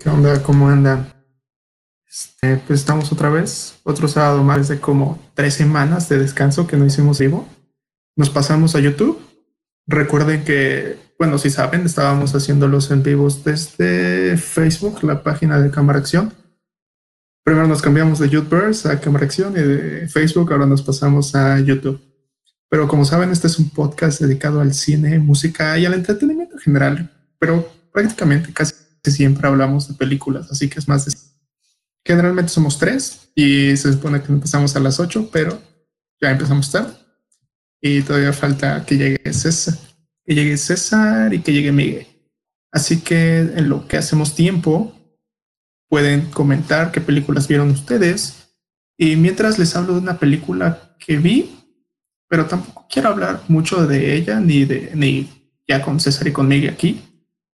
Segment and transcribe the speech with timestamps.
[0.00, 0.42] ¿Qué onda?
[0.42, 1.12] ¿Cómo andan?
[2.08, 6.78] Este, pues estamos otra vez, otro sábado más de como tres semanas de descanso que
[6.78, 7.46] no hicimos vivo.
[8.16, 9.20] Nos pasamos a YouTube.
[9.86, 15.70] Recuerden que, bueno, si saben, estábamos haciendo los en vivos desde Facebook, la página de
[15.70, 16.32] Cámara Acción.
[17.44, 21.60] Primero nos cambiamos de YouTubers a Cámara Acción y de Facebook ahora nos pasamos a
[21.60, 22.00] YouTube.
[22.70, 27.10] Pero como saben, este es un podcast dedicado al cine, música y al entretenimiento general,
[27.38, 31.12] pero prácticamente casi siempre hablamos de películas, así que es más de...
[32.04, 35.60] Generalmente somos tres y se supone que empezamos a las ocho, pero
[36.20, 36.94] ya empezamos tarde
[37.80, 39.74] y todavía falta que llegue César,
[40.24, 42.06] que llegue César y que llegue Miguel.
[42.72, 44.94] Así que en lo que hacemos tiempo,
[45.88, 48.54] pueden comentar qué películas vieron ustedes
[48.96, 51.56] y mientras les hablo de una película que vi,
[52.28, 56.46] pero tampoco quiero hablar mucho de ella ni de ni ya con César y con
[56.46, 57.09] Miguel aquí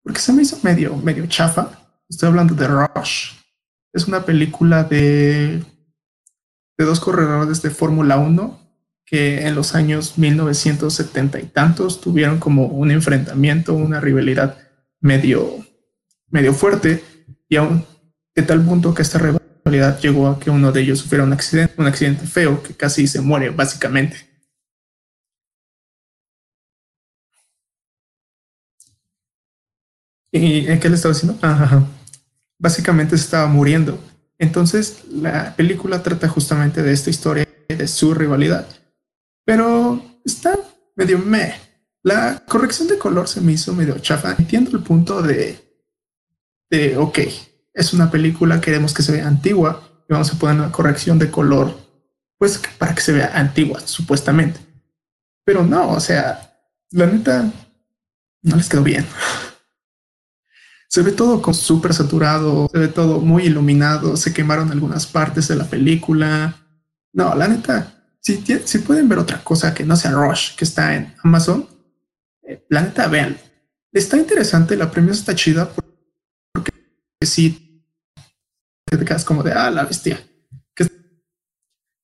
[0.03, 1.71] porque se me hizo medio, medio chafa.
[2.09, 3.33] Estoy hablando de Rush.
[3.93, 5.63] Es una película de,
[6.79, 8.61] de dos corredores de Fórmula 1
[9.05, 14.57] que en los años 1970 y tantos tuvieron como un enfrentamiento, una rivalidad
[15.01, 15.67] medio,
[16.29, 17.05] medio fuerte
[17.49, 17.85] y aún
[18.35, 21.75] de tal punto que esta rivalidad llegó a que uno de ellos sufriera un accidente,
[21.77, 24.32] un accidente feo que casi se muere básicamente.
[30.33, 31.39] ¿Y qué le estaba diciendo?
[31.43, 31.87] Ajá.
[32.59, 34.03] Básicamente se estaba muriendo.
[34.39, 38.67] Entonces, la película trata justamente de esta historia, de su rivalidad.
[39.45, 40.59] Pero está
[40.97, 41.55] medio meh.
[42.03, 44.35] La corrección de color se me hizo medio chafa.
[44.39, 45.61] Entiendo el punto de,
[46.71, 47.19] de, ok,
[47.75, 51.31] es una película, queremos que se vea antigua y vamos a poner una corrección de
[51.31, 51.77] color,
[52.39, 54.61] pues para que se vea antigua, supuestamente.
[55.45, 56.57] Pero no, o sea,
[56.91, 57.53] la neta,
[58.43, 59.07] no les quedó bien
[60.93, 65.49] se ve todo como súper saturado, se ve todo muy iluminado, se quemaron algunas partes
[65.49, 66.55] de la película.
[67.15, 70.95] No, la neta, si, si pueden ver otra cosa que no sea Rush, que está
[70.95, 71.67] en Amazon,
[72.43, 73.39] eh, la neta, vean.
[73.91, 75.73] Está interesante, la premisa está chida
[76.53, 76.73] porque,
[77.23, 77.83] si
[78.85, 80.21] te quedas como de, ah, la bestia.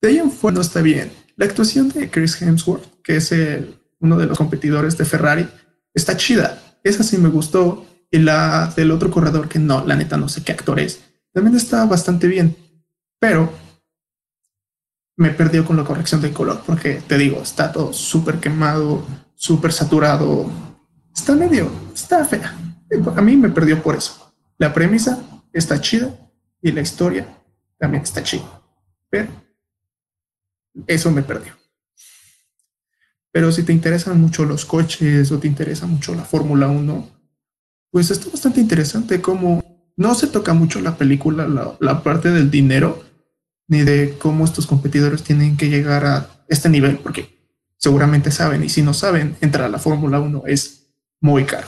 [0.01, 1.13] De ahí en fuera no está bien.
[1.37, 3.35] La actuación de Chris Hemsworth, que es
[3.99, 5.47] uno de los competidores de Ferrari,
[5.93, 6.63] está chida.
[6.83, 10.43] Esa sí me gustó y la del otro corredor, que no, la neta no sé
[10.43, 12.57] qué actor es, también está bastante bien,
[13.19, 13.53] pero
[15.17, 19.05] me perdió con la corrección de color, porque te digo, está todo súper quemado,
[19.35, 20.51] súper saturado,
[21.15, 22.57] está medio, está fea.
[23.17, 24.33] A mí me perdió por eso.
[24.57, 26.11] La premisa está chida
[26.63, 27.27] y la historia
[27.79, 28.63] también está chida,
[29.11, 29.29] pero
[30.87, 31.53] eso me perdió.
[33.33, 37.18] Pero si te interesan mucho los coches o te interesa mucho la Fórmula 1,
[37.91, 39.63] pues está bastante interesante como
[39.97, 43.05] no se toca mucho la película, la, parte del dinero,
[43.67, 47.37] ni de cómo estos competidores tienen que llegar a este nivel, porque
[47.77, 50.87] seguramente saben, y si no saben, entrar a la Fórmula 1 es
[51.21, 51.67] muy caro.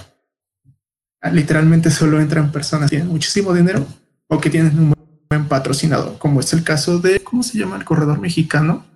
[1.21, 3.85] Ah, literalmente solo entran personas que tienen muchísimo dinero
[4.29, 4.95] o que tienen un
[5.29, 8.87] buen patrocinador, como es el caso de, ¿cómo se llama el corredor mexicano?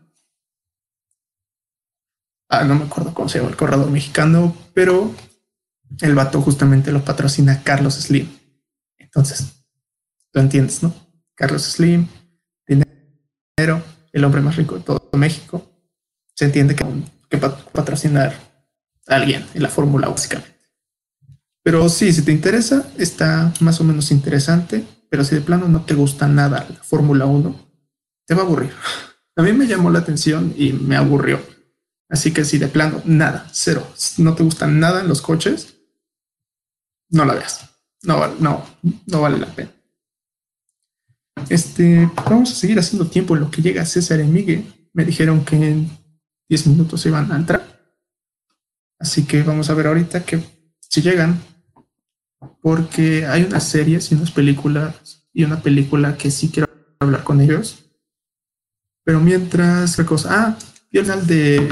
[2.48, 5.12] Ah, no me acuerdo cómo se llama el corredor mexicano, pero
[6.00, 8.28] el vato justamente lo patrocina Carlos Slim.
[8.98, 9.64] Entonces,
[10.32, 10.94] lo entiendes, ¿no?
[11.34, 12.06] Carlos Slim,
[12.66, 13.82] dinero,
[14.12, 15.70] el hombre más rico de todo México.
[16.34, 16.84] Se entiende que,
[17.28, 18.34] que patrocinar
[19.06, 20.54] a alguien en la fórmula, básicamente.
[21.62, 24.84] Pero sí, si te interesa, está más o menos interesante.
[25.08, 27.56] Pero si de plano no te gusta nada la Fórmula 1,
[28.26, 28.72] te va a aburrir.
[29.36, 31.40] A mí me llamó la atención y me aburrió.
[32.08, 33.86] Así que si de plano, nada, cero,
[34.18, 35.73] no te gustan nada en los coches,
[37.14, 37.70] no la veas.
[38.02, 38.64] No, no,
[39.06, 39.70] no vale la pena.
[41.48, 44.64] Este, vamos a seguir haciendo tiempo en lo que llega César y Miguel.
[44.92, 45.90] Me dijeron que en
[46.48, 47.64] 10 minutos se iban a entrar.
[48.98, 50.40] Así que vamos a ver ahorita que
[50.80, 51.40] si llegan,
[52.60, 56.68] porque hay unas series y unas películas y una película que sí quiero
[57.00, 57.84] hablar con ellos.
[59.02, 60.28] Pero mientras, ¿qué cosa?
[60.30, 60.58] Ah,
[60.92, 61.68] canal de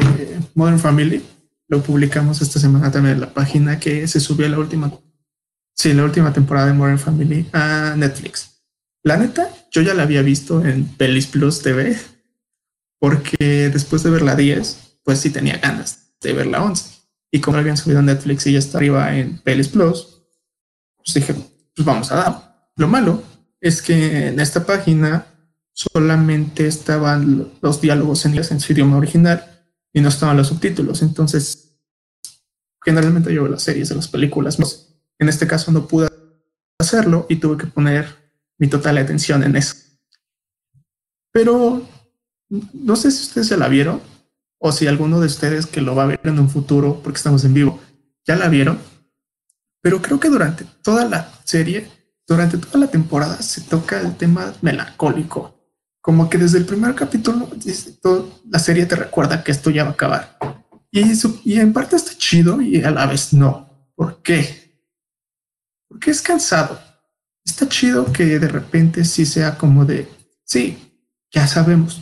[0.54, 1.22] Modern Family
[1.68, 4.92] lo publicamos esta semana también en la página que se subió a la última
[5.74, 8.62] Sí, la última temporada de Modern Family a Netflix.
[9.02, 11.98] La neta, yo ya la había visto en Pelis Plus TV,
[13.00, 17.02] porque después de ver la 10, pues sí tenía ganas de ver la 11.
[17.32, 20.22] Y como la habían subido a Netflix y ya está arriba en Pelis Plus,
[20.98, 21.34] pues dije,
[21.74, 22.70] pues vamos a dar.
[22.76, 23.22] Lo malo
[23.60, 25.26] es que en esta página
[25.72, 31.02] solamente estaban los diálogos en inglés en su idioma original y no estaban los subtítulos.
[31.02, 31.76] Entonces,
[32.84, 34.58] generalmente yo veo las series o las películas
[35.22, 36.08] en este caso no pude
[36.78, 38.06] hacerlo y tuve que poner
[38.58, 39.76] mi total atención en eso.
[41.32, 41.86] Pero
[42.72, 44.00] no sé si ustedes ya la vieron
[44.58, 47.44] o si alguno de ustedes que lo va a ver en un futuro, porque estamos
[47.44, 47.80] en vivo,
[48.26, 48.78] ya la vieron.
[49.80, 51.88] Pero creo que durante toda la serie,
[52.26, 55.58] durante toda la temporada, se toca el tema melancólico.
[56.00, 57.48] Como que desde el primer capítulo,
[58.48, 60.38] la serie te recuerda que esto ya va a acabar.
[60.92, 63.90] Y, eso, y en parte está chido y a la vez no.
[63.96, 64.61] ¿Por qué?
[65.92, 66.80] Porque es cansado.
[67.44, 70.08] Está chido que de repente sí sea como de,
[70.42, 70.98] sí,
[71.30, 72.00] ya sabemos,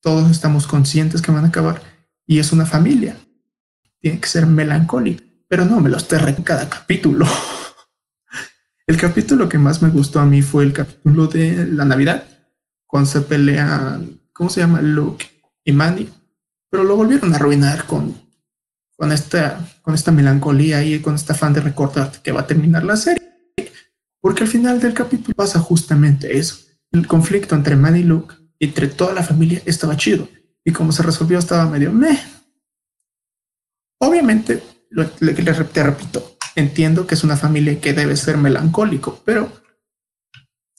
[0.00, 1.82] todos estamos conscientes que van a acabar
[2.24, 3.16] y es una familia.
[3.98, 7.26] Tiene que ser melancólico, pero no me los terre en cada capítulo.
[8.86, 12.24] El capítulo que más me gustó a mí fue el capítulo de la Navidad,
[12.86, 14.82] cuando se pelean, ¿cómo se llama?
[14.82, 15.24] Luke
[15.64, 16.12] y Mandy,
[16.68, 18.14] pero lo volvieron a arruinar con,
[18.96, 22.84] con, esta, con esta melancolía y con esta afán de recordar que va a terminar
[22.84, 23.31] la serie.
[24.22, 26.56] Porque al final del capítulo pasa justamente eso,
[26.92, 30.28] el conflicto entre Mandy y Luke entre toda la familia estaba chido.
[30.64, 32.22] Y como se resolvió, estaba medio meh.
[33.98, 39.50] Obviamente, lo, te repito, entiendo que es una familia que debe ser melancólico, pero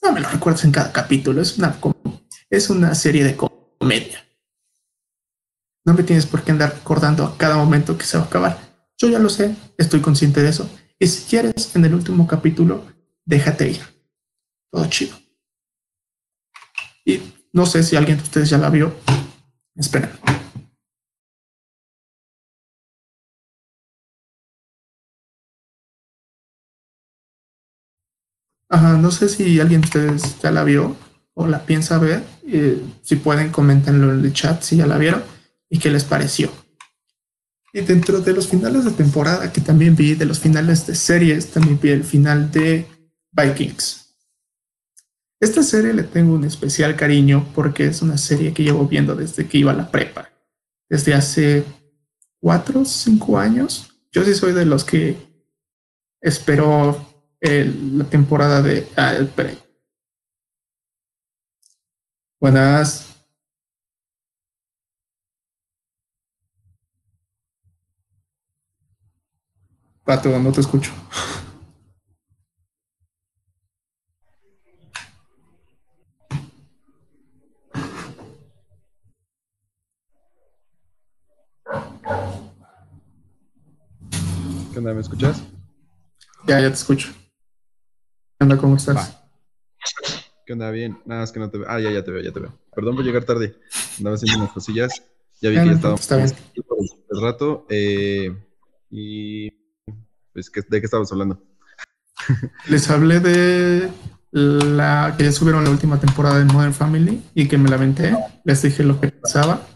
[0.02, 1.42] no me lo recuerdes en cada capítulo.
[1.42, 1.76] Es una,
[2.48, 4.24] es una serie de comedia.
[5.84, 8.58] No me tienes por qué andar recordando a cada momento que se va a acabar.
[8.96, 10.70] Yo ya lo sé, estoy consciente de eso.
[10.98, 12.93] Y si quieres, en el último capítulo,
[13.24, 13.82] déjate ir.
[14.70, 15.16] Todo chido.
[17.04, 17.20] Y
[17.52, 18.94] no sé si alguien de ustedes ya la vio.
[19.76, 20.10] Esperen.
[28.68, 30.96] Ajá, no sé si alguien de ustedes ya la vio
[31.34, 32.24] o la piensa ver.
[32.46, 35.22] Eh, si pueden, coméntenlo en el chat si ya la vieron
[35.68, 36.50] y qué les pareció.
[37.72, 41.50] Y dentro de los finales de temporada que también vi, de los finales de series,
[41.50, 42.86] también vi el final de
[43.34, 44.04] Vikings.
[45.40, 49.46] Esta serie le tengo un especial cariño porque es una serie que llevo viendo desde
[49.46, 50.30] que iba a la prepa,
[50.88, 51.64] desde hace
[52.40, 53.90] cuatro o cinco años.
[54.12, 55.18] Yo sí soy de los que
[56.20, 57.06] esperó
[57.40, 58.88] la temporada de...
[58.96, 59.58] Ah, espere.
[62.40, 63.10] Buenas.
[70.04, 70.92] Pato, no te escucho.
[84.84, 84.94] onda?
[84.94, 85.42] ¿Me escuchas?
[86.46, 87.08] Ya, ya te escucho.
[88.38, 88.58] ¿Qué onda?
[88.58, 89.18] ¿Cómo estás?
[90.44, 90.70] ¿Qué onda?
[90.70, 90.98] Bien.
[91.06, 91.66] Nada, es que no te veo.
[91.70, 92.58] Ah, ya, ya te veo, ya te veo.
[92.74, 93.56] Perdón por llegar tarde.
[93.96, 94.92] Andaba haciendo unas cosillas.
[95.40, 97.66] Ya vi que ya estaba el rato.
[97.70, 98.30] Eh,
[98.90, 99.50] y
[100.34, 101.42] pues, ¿de qué estábamos hablando?
[102.68, 103.90] Les hablé de
[104.32, 108.14] la que ya subieron la última temporada de Modern Family y que me la aventé.
[108.44, 109.66] Les dije lo que pasaba.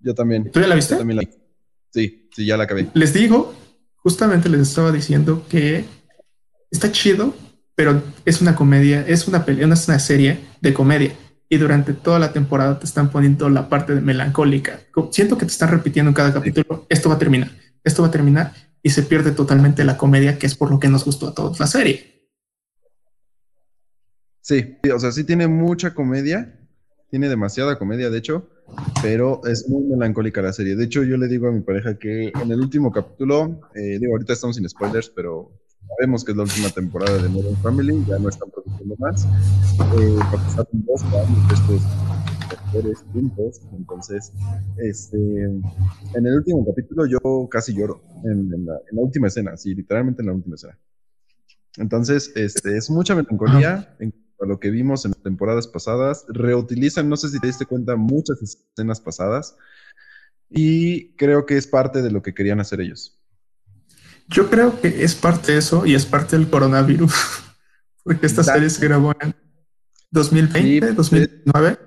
[0.00, 0.50] Yo también.
[0.50, 0.96] ¿Tú ya la viste?
[0.96, 1.28] también la...
[1.90, 2.88] Sí, sí, ya la acabé.
[2.94, 3.54] Les digo
[4.04, 5.84] justamente les estaba diciendo que
[6.70, 7.34] está chido,
[7.74, 11.16] pero es una comedia, es una pelea, es una serie de comedia.
[11.48, 14.80] Y durante toda la temporada te están poniendo la parte de melancólica.
[15.10, 17.50] Siento que te están repitiendo en cada capítulo, esto va a terminar,
[17.82, 18.52] esto va a terminar,
[18.82, 21.58] y se pierde totalmente la comedia, que es por lo que nos gustó a todos
[21.58, 22.28] la serie.
[24.42, 26.60] Sí, o sea, sí tiene mucha comedia,
[27.08, 28.50] tiene demasiada comedia, de hecho,
[29.02, 30.76] pero es muy melancólica la serie.
[30.76, 34.12] De hecho, yo le digo a mi pareja que en el último capítulo, eh, digo,
[34.12, 35.52] ahorita estamos sin spoilers, pero
[35.88, 39.24] sabemos que es la última temporada de Modern Family, ya no están produciendo más.
[39.24, 41.82] Eh, pasaron dos años estos
[42.50, 44.32] actores juntos, entonces,
[44.78, 50.26] este, en el último capítulo yo casi lloro, en, la, última escena, sí, literalmente en
[50.26, 50.78] la última escena.
[51.76, 53.96] Entonces, este, es mucha melancolía
[54.40, 56.24] a lo que vimos en temporadas pasadas.
[56.28, 59.56] Reutilizan, no sé si te diste cuenta, muchas escenas pasadas.
[60.50, 63.20] Y creo que es parte de lo que querían hacer ellos.
[64.28, 67.14] Yo creo que es parte de eso y es parte del coronavirus.
[68.02, 69.34] Porque esta serie se grabó en
[70.10, 71.78] 2020, 2019.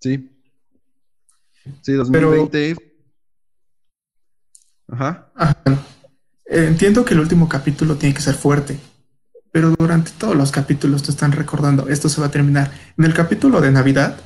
[0.00, 0.30] Sí.
[1.82, 2.76] Sí, 2020.
[4.88, 5.32] Ajá.
[6.46, 8.78] Entiendo que el último capítulo tiene que ser fuerte,
[9.56, 12.70] pero durante todos los capítulos te están recordando, esto se va a terminar.
[12.98, 14.20] En el capítulo de Navidad,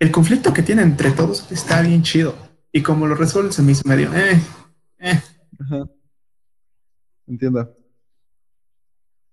[0.00, 2.34] el conflicto que tiene entre todos está bien chido.
[2.72, 4.42] Y como lo resuelve se me hizo medio, eh,
[4.98, 5.22] eh.
[7.28, 7.72] Entiendo.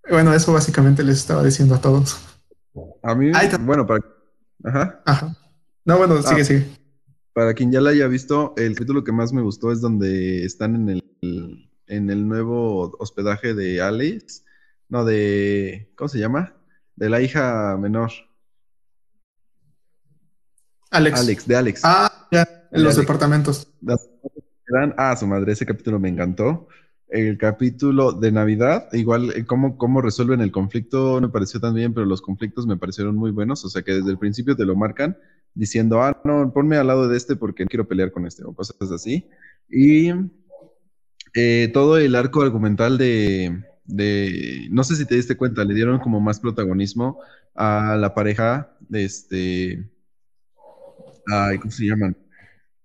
[0.08, 2.18] Bueno, eso básicamente les estaba diciendo a todos.
[3.02, 3.32] A mí,
[3.62, 4.04] bueno, para...
[4.62, 5.02] Ajá.
[5.04, 5.36] Ajá.
[5.84, 6.44] No, bueno, sigue, ah.
[6.44, 6.66] sigue.
[7.32, 10.76] Para quien ya la haya visto, el capítulo que más me gustó es donde están
[10.76, 14.42] en el en el nuevo hospedaje de Alice.
[14.92, 15.90] No, de.
[15.96, 16.54] ¿Cómo se llama?
[16.96, 18.10] De la hija menor.
[20.90, 21.18] Alex.
[21.18, 21.80] Alex, de Alex.
[21.82, 23.72] Ah, ya, en los departamentos.
[24.98, 26.68] Ah, su madre, ese capítulo me encantó.
[27.08, 31.94] El capítulo de Navidad, igual, eh, cómo, cómo resuelven el conflicto me pareció tan bien,
[31.94, 33.64] pero los conflictos me parecieron muy buenos.
[33.64, 35.16] O sea, que desde el principio te lo marcan
[35.54, 38.52] diciendo, ah, no, ponme al lado de este porque no quiero pelear con este, o
[38.52, 39.26] cosas así.
[39.70, 40.10] Y
[41.32, 45.98] eh, todo el arco argumental de, de, no sé si te diste cuenta, le dieron
[45.98, 47.20] como más protagonismo
[47.54, 49.90] a la pareja de este,
[51.30, 52.16] ay, ¿cómo se llaman?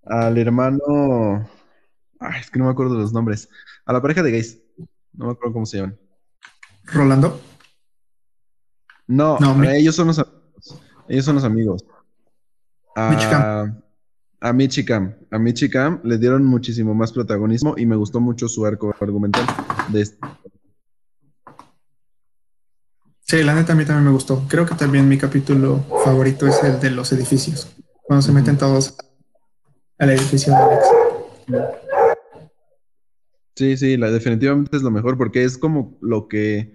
[0.04, 1.48] Al hermano,
[2.20, 3.50] ay, es que no me acuerdo los nombres,
[3.86, 4.60] a la pareja de gays,
[5.14, 5.98] no me acuerdo cómo se llaman.
[6.84, 7.42] ¿Rolando?
[9.08, 11.86] No, ellos son los amigos, ellos son los amigos.
[12.98, 13.72] A,
[14.42, 18.94] a Michicam, a Michicam le dieron muchísimo más protagonismo y me gustó mucho su arco
[19.00, 19.46] argumental
[19.90, 20.18] de este.
[23.30, 24.46] Sí, la neta a mí también me gustó.
[24.48, 27.76] Creo que también mi capítulo favorito es el de los edificios.
[28.04, 28.96] Cuando se meten todos
[29.98, 31.78] al edificio de Alex.
[33.54, 36.72] Sí, sí, la, definitivamente es lo mejor porque es como lo que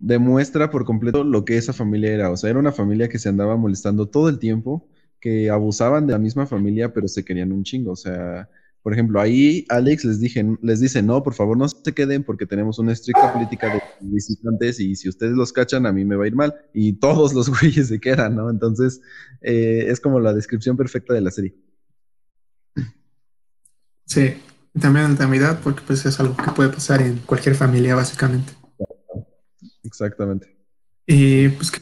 [0.00, 2.30] demuestra por completo lo que esa familia era.
[2.30, 4.88] O sea, era una familia que se andaba molestando todo el tiempo,
[5.20, 7.92] que abusaban de la misma familia, pero se querían un chingo.
[7.92, 8.48] O sea,
[8.84, 12.44] por ejemplo, ahí Alex les, dije, les dice, no, por favor no se queden porque
[12.44, 16.24] tenemos una estricta política de visitantes y si ustedes los cachan a mí me va
[16.24, 16.54] a ir mal.
[16.74, 18.50] Y todos los güeyes se quedan, ¿no?
[18.50, 19.00] Entonces,
[19.40, 21.54] eh, es como la descripción perfecta de la serie.
[24.04, 24.34] Sí,
[24.78, 28.52] también en Navidad porque pues es algo que puede pasar en cualquier familia básicamente.
[29.82, 30.54] Exactamente.
[31.06, 31.72] Y pues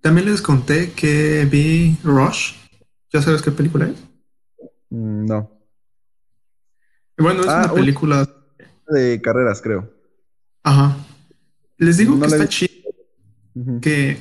[0.00, 2.54] también les conté que vi Rush.
[3.12, 3.94] ¿Ya sabes qué película es?
[4.90, 5.57] Mm, no.
[7.18, 8.28] Bueno, es ah, una película
[8.88, 9.92] de carreras, creo.
[10.62, 10.96] Ajá.
[11.76, 12.72] Les digo que está chida.
[13.80, 14.18] Que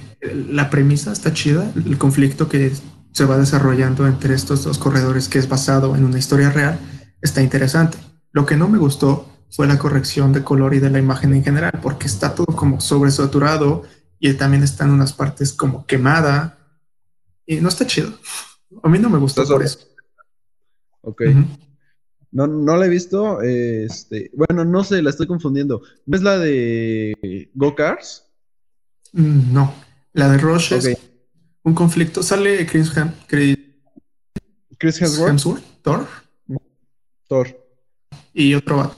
[0.50, 1.72] la premisa está chida.
[1.76, 2.72] El conflicto que
[3.12, 6.80] se va desarrollando entre estos dos corredores, que es basado en una historia real,
[7.22, 7.98] está interesante.
[8.32, 11.44] Lo que no me gustó fue la corrección de color y de la imagen en
[11.44, 13.84] general, porque está todo como sobresaturado
[14.20, 16.58] y también está en unas partes como quemada
[17.46, 18.12] y no está chido.
[18.84, 19.80] A mí no me gustó por eso.
[21.02, 21.22] Ok.
[22.32, 23.42] No, no la he visto.
[23.42, 25.82] Este, bueno, no sé, la estoy confundiendo.
[26.06, 28.26] ¿No es la de Go Cars?
[29.14, 29.74] Mm, no,
[30.14, 30.98] la de Rush es
[31.64, 32.22] un conflicto.
[32.22, 32.92] Sale Chris,
[33.28, 33.58] Chris,
[34.78, 35.64] Chris Hemsworth.
[35.82, 36.06] Thor.
[37.28, 37.48] Thor.
[38.34, 38.98] Y otro vato,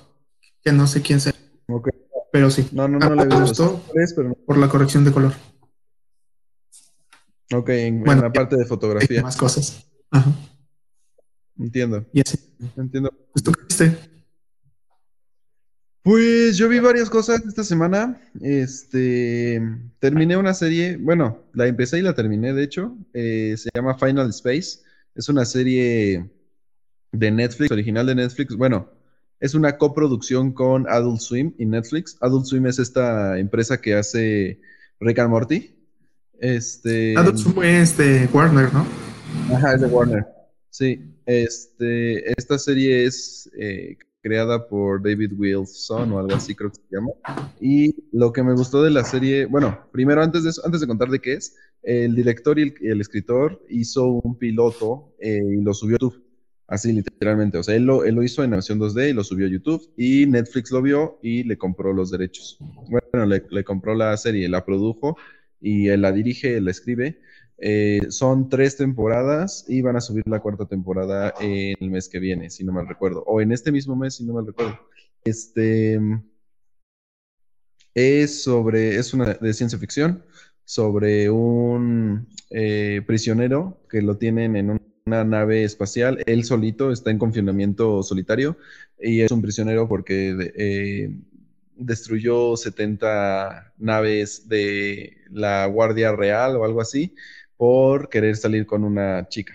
[0.64, 1.34] que no sé quién sea.
[1.68, 1.94] Okay.
[2.32, 2.68] Pero sí.
[2.72, 3.84] No, no, no la he visto.
[4.46, 5.34] Por la corrección de color.
[7.54, 9.22] Ok, en, bueno, la parte de fotografía.
[9.22, 9.88] Más cosas.
[10.12, 10.32] Ajá.
[11.58, 12.06] Entiendo.
[12.14, 12.38] Y así.
[12.76, 13.12] Entiendo.
[13.34, 13.92] Pues, ¿Tú qué
[16.04, 18.22] Pues yo vi varias cosas esta semana.
[18.42, 19.62] Este,
[20.00, 22.98] terminé una serie, bueno, la empecé y la terminé, de hecho.
[23.14, 24.80] Eh, se llama Final Space.
[25.16, 26.30] Es una serie
[27.12, 28.56] de Netflix, original de Netflix.
[28.56, 28.90] Bueno,
[29.40, 32.18] es una coproducción con Adult Swim y Netflix.
[32.22, 34.60] Adult Swim es esta empresa que hace
[35.00, 35.76] Rick and Morty.
[36.40, 37.18] Este.
[37.18, 38.86] Adult Swim es de Warner, ¿no?
[39.54, 40.39] Ajá, es de Warner.
[40.70, 41.00] Sí.
[41.26, 46.96] Este, esta serie es eh, creada por David Wilson o algo así creo que se
[46.96, 47.12] llama.
[47.60, 51.10] Y lo que me gustó de la serie, bueno, primero antes de antes de contar
[51.10, 55.96] de qué es, el director y el, escritor hizo un piloto eh, y lo subió
[55.96, 56.24] a YouTube.
[56.68, 59.48] Así literalmente, o sea, él lo, él lo hizo en versión 2D y lo subió
[59.48, 62.60] a YouTube y Netflix lo vio y le compró los derechos.
[62.90, 65.18] Bueno, le, le compró la serie, la produjo
[65.60, 67.20] y él la dirige, la escribe
[67.62, 72.20] eh, son tres temporadas y van a subir la cuarta temporada en el mes que
[72.20, 73.24] viene, si no mal recuerdo.
[73.26, 74.80] O en este mismo mes, si no mal recuerdo.
[75.24, 76.00] Este
[77.94, 80.24] es sobre, es una de ciencia ficción,
[80.64, 86.24] sobre un eh, prisionero que lo tienen en una nave espacial.
[86.28, 88.58] Él solito está en confinamiento solitario
[89.00, 91.12] y es un prisionero porque eh,
[91.76, 97.16] destruyó 70 naves de la Guardia Real o algo así
[97.60, 99.54] por querer salir con una chica.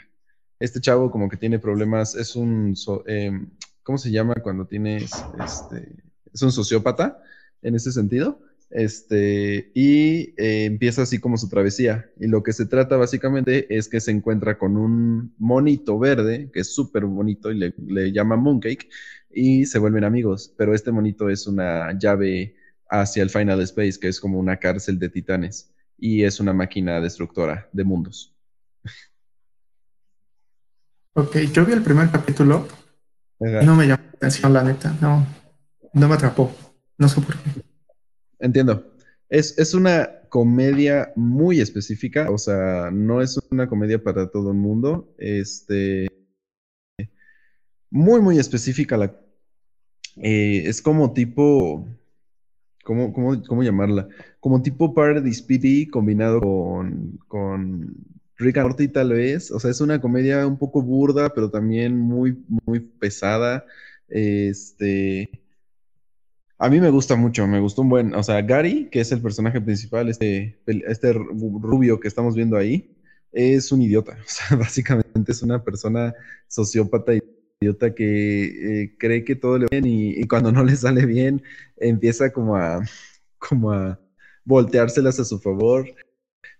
[0.60, 2.74] Este chavo como que tiene problemas, es un,
[3.06, 3.48] em,
[3.82, 5.10] ¿cómo se llama cuando tienes,
[5.42, 7.22] este, es un sociópata
[7.62, 8.42] en ese sentido?
[8.68, 12.10] Este, y eh, empieza así como su travesía.
[12.20, 16.60] Y lo que se trata básicamente es que se encuentra con un monito verde, que
[16.60, 18.90] es súper bonito y le, le llama Mooncake,
[19.30, 20.52] y se vuelven amigos.
[20.58, 22.54] Pero este monito es una llave
[22.90, 27.00] hacia el Final Space, que es como una cárcel de titanes y es una máquina
[27.00, 28.34] destructora de mundos.
[31.14, 32.66] Ok, yo vi el primer capítulo.
[33.38, 35.26] No me llamó la atención, la neta, no.
[35.92, 36.52] no me atrapó.
[36.98, 37.62] No sé por qué.
[38.40, 38.92] Entiendo.
[39.28, 44.56] Es, es, una comedia muy específica, o sea, no es una comedia para todo el
[44.56, 45.14] mundo.
[45.18, 46.08] Este.
[47.90, 48.96] Muy, muy específica.
[48.96, 49.16] La,
[50.16, 51.86] eh, es como tipo.
[52.84, 54.08] ¿cómo, cómo, cómo llamarla?
[54.44, 57.96] Como tipo Paradise PD combinado con, con
[58.36, 59.50] Rick and Morty tal vez.
[59.50, 63.64] O sea, es una comedia un poco burda, pero también muy, muy pesada.
[64.06, 65.30] Este.
[66.58, 68.14] A mí me gusta mucho, me gustó un buen.
[68.14, 72.94] O sea, Gary, que es el personaje principal, este, este rubio que estamos viendo ahí,
[73.32, 74.12] es un idiota.
[74.20, 76.12] O sea, básicamente es una persona
[76.48, 77.14] sociópata
[77.62, 81.06] idiota que eh, cree que todo le va bien y, y, cuando no le sale
[81.06, 81.42] bien
[81.78, 82.82] empieza como a,
[83.38, 84.03] como a
[84.44, 85.86] volteárselas a su favor.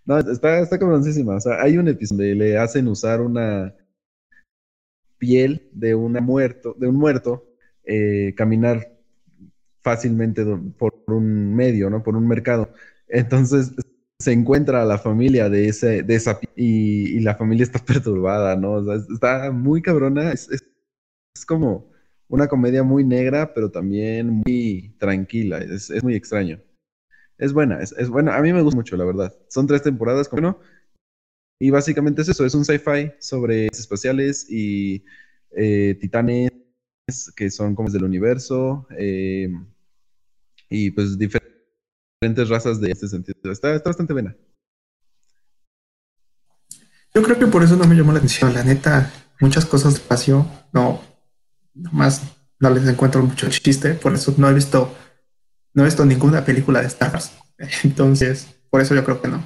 [0.05, 1.35] No, está, está cabroncísima.
[1.35, 3.75] O sea, hay un episodio donde le hacen usar una
[5.17, 7.45] piel de, una muerto, de un muerto,
[7.83, 8.95] eh, caminar
[9.81, 10.43] fácilmente
[10.77, 12.03] por un medio, ¿no?
[12.03, 12.73] Por un mercado.
[13.07, 13.71] Entonces
[14.19, 18.55] se encuentra a la familia de, ese, de esa y, y la familia está perturbada,
[18.55, 18.73] ¿no?
[18.73, 20.31] O sea, está muy cabrona.
[20.31, 20.63] Es, es,
[21.35, 21.91] es, como
[22.27, 25.59] una comedia muy negra, pero también muy tranquila.
[25.59, 26.59] Es, es muy extraño.
[27.37, 28.37] Es buena, es, es, buena.
[28.37, 29.35] A mí me gusta mucho, la verdad.
[29.49, 30.29] Son tres temporadas.
[31.59, 35.03] Y básicamente es eso, es un sci-fi sobre espaciales y
[35.51, 36.51] eh, titanes
[37.35, 39.49] que son como del universo eh,
[40.69, 43.51] y pues diferentes razas de este sentido.
[43.51, 44.35] Está, está bastante buena.
[47.13, 48.53] Yo creo que por eso no me llamó la atención.
[48.53, 51.01] La neta, muchas cosas de espacio, no,
[51.73, 52.21] nomás
[52.59, 54.93] no les encuentro mucho chiste, por eso no he visto
[55.75, 57.33] no he visto ninguna película de Star Wars.
[57.83, 59.45] Entonces, por eso yo creo que no.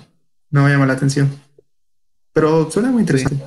[0.52, 1.30] No me llama la atención.
[2.32, 3.44] Pero suena muy interesante.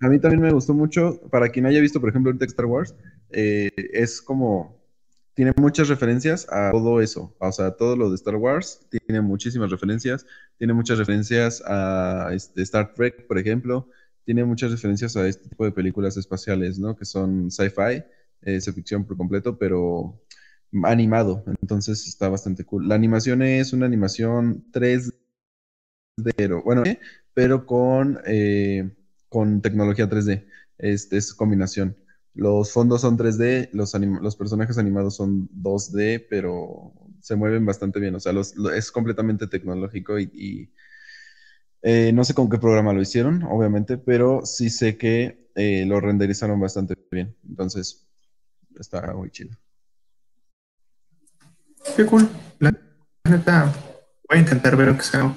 [0.00, 1.20] A mí también me gustó mucho.
[1.30, 2.94] Para quien haya visto, por ejemplo, ahorita Star Wars,
[3.30, 4.82] eh, es como.
[5.34, 7.34] Tiene muchas referencias a todo eso.
[7.38, 10.24] O sea, todo lo de Star Wars tiene muchísimas referencias.
[10.58, 13.88] Tiene muchas referencias a este, Star Trek, por ejemplo.
[14.24, 16.96] Tiene muchas referencias a este tipo de películas espaciales, ¿no?
[16.96, 18.04] Que son sci-fi,
[18.42, 20.23] eh, ficción por completo, pero
[20.82, 22.88] animado, entonces está bastante cool.
[22.88, 25.12] La animación es una animación 3D,
[26.36, 26.82] pero, bueno,
[27.32, 28.90] pero con, eh,
[29.28, 30.46] con tecnología 3D,
[30.78, 31.96] es, es combinación.
[32.34, 38.14] Los fondos son 3D, los, los personajes animados son 2D, pero se mueven bastante bien,
[38.16, 40.72] o sea, los, lo, es completamente tecnológico y, y
[41.82, 46.00] eh, no sé con qué programa lo hicieron, obviamente, pero sí sé que eh, lo
[46.00, 48.06] renderizaron bastante bien, entonces
[48.78, 49.56] está muy chido.
[51.96, 52.28] Qué cool.
[52.58, 52.72] La
[53.28, 53.72] neta,
[54.28, 55.32] voy a intentar ver que sea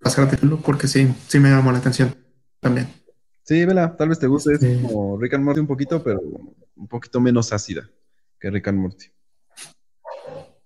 [0.00, 2.14] pasar de título porque sí, sí me llamó la atención
[2.60, 2.88] también.
[3.44, 4.80] Sí, vela, tal vez te guste, es sí.
[4.82, 7.88] como Rick and Morty un poquito, pero un poquito menos ácida
[8.38, 9.06] que Rick and Morty.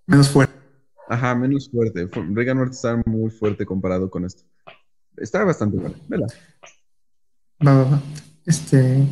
[0.06, 0.54] Menos fuerte.
[1.08, 2.08] Ajá, menos fuerte.
[2.12, 4.44] Rick and Morty está muy fuerte comparado con esto.
[5.16, 6.26] Está bastante bueno, vela.
[7.66, 8.02] Va, va, va.
[8.44, 9.06] Este,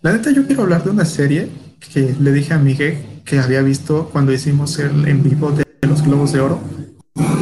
[0.00, 1.48] la neta, yo quiero hablar de una serie
[1.92, 6.02] que le dije a Miguel que había visto cuando hicimos el en vivo de los
[6.02, 6.60] Globos de Oro,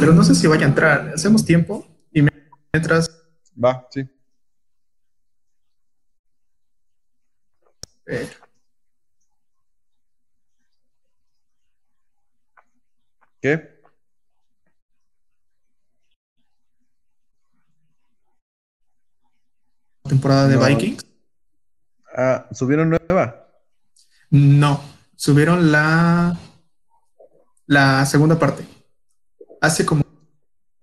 [0.01, 1.13] pero no sé si vaya a entrar.
[1.15, 2.25] Hacemos tiempo y
[2.73, 3.09] mientras.
[3.63, 4.01] Va, sí.
[8.05, 8.29] Eh.
[13.41, 13.77] ¿Qué?
[20.03, 20.65] Temporada de no.
[20.65, 21.05] Vikings.
[22.13, 23.47] Ah, ¿subieron nueva?
[24.29, 24.81] No,
[25.17, 26.39] subieron la,
[27.65, 28.63] la segunda parte.
[29.59, 30.03] Hace como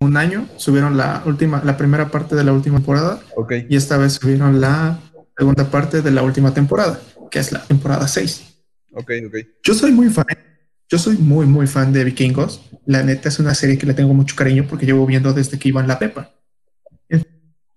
[0.00, 3.22] un año subieron la última, la primera parte de la última temporada.
[3.36, 3.66] Okay.
[3.70, 4.98] Y esta vez subieron la
[5.38, 8.44] segunda parte de la última temporada, que es la temporada 6.
[8.92, 9.36] Ok, ok.
[9.62, 10.26] Yo soy muy fan.
[10.88, 12.60] Yo soy muy, muy fan de Vikingos.
[12.84, 15.68] La neta es una serie que le tengo mucho cariño porque llevo viendo desde que
[15.68, 16.30] iba en la Pepa.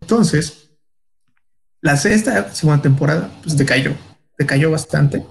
[0.02, 0.72] Entonces,
[1.82, 3.94] la sexta segunda temporada, pues decayó.
[4.38, 5.24] Decayó bastante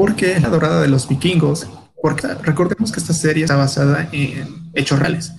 [0.00, 1.68] porque es la dorada de los vikingos,
[2.00, 5.34] porque recordemos que esta serie está basada en hechos reales,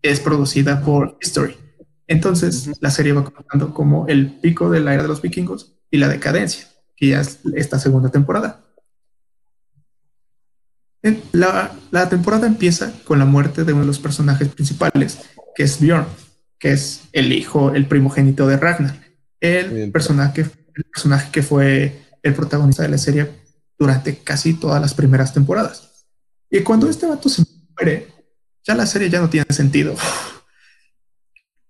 [0.00, 1.58] es producida por History.
[2.06, 5.98] Entonces, la serie va contando como el pico de la era de los vikingos y
[5.98, 8.64] la decadencia, que ya es esta segunda temporada.
[11.32, 15.18] La, la, temporada empieza con la muerte de uno de los personajes principales,
[15.54, 16.06] que es Bjorn,
[16.58, 19.02] que es el hijo, el primogénito de Ragnar,
[19.38, 23.47] el, personaje, el personaje que fue el protagonista de la serie
[23.78, 26.06] durante casi todas las primeras temporadas.
[26.50, 27.44] Y cuando este vato se
[27.76, 28.12] muere,
[28.64, 29.94] ya la serie ya no tiene sentido.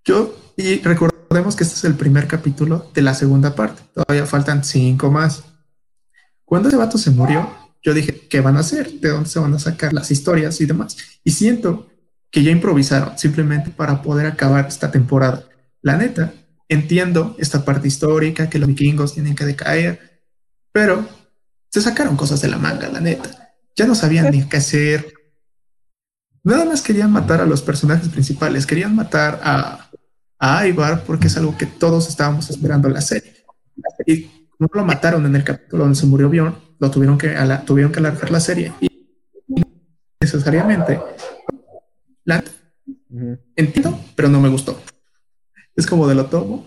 [0.05, 4.65] Yo, y recordemos que este es el primer capítulo de la segunda parte, todavía faltan
[4.65, 5.45] cinco más.
[6.45, 7.49] Cuando ese vato se murió,
[7.83, 8.91] yo dije, ¿qué van a hacer?
[9.01, 10.97] ¿De dónde se van a sacar las historias y demás?
[11.23, 11.89] Y siento
[12.31, 15.45] que ya improvisaron simplemente para poder acabar esta temporada.
[15.83, 16.33] La neta,
[16.69, 20.23] entiendo esta parte histórica, que los vikingos tienen que decaer,
[20.73, 21.07] pero
[21.79, 23.55] se sacaron cosas de la manga, la neta.
[23.77, 25.15] Ya no sabían ni qué hacer.
[26.43, 29.91] Nada más querían matar a los personajes principales, querían matar a,
[30.39, 33.45] a Ivar porque es algo que todos estábamos esperando en la serie.
[34.07, 37.93] Y no lo mataron en el capítulo donde se murió Bjorn, lo tuvieron que, tuvieron
[37.93, 38.73] que alargar la serie.
[38.81, 38.89] Y
[40.21, 41.01] necesariamente,
[42.25, 42.43] la,
[43.55, 44.81] entiendo, pero no me gustó.
[45.77, 46.67] Es como de lo tomo,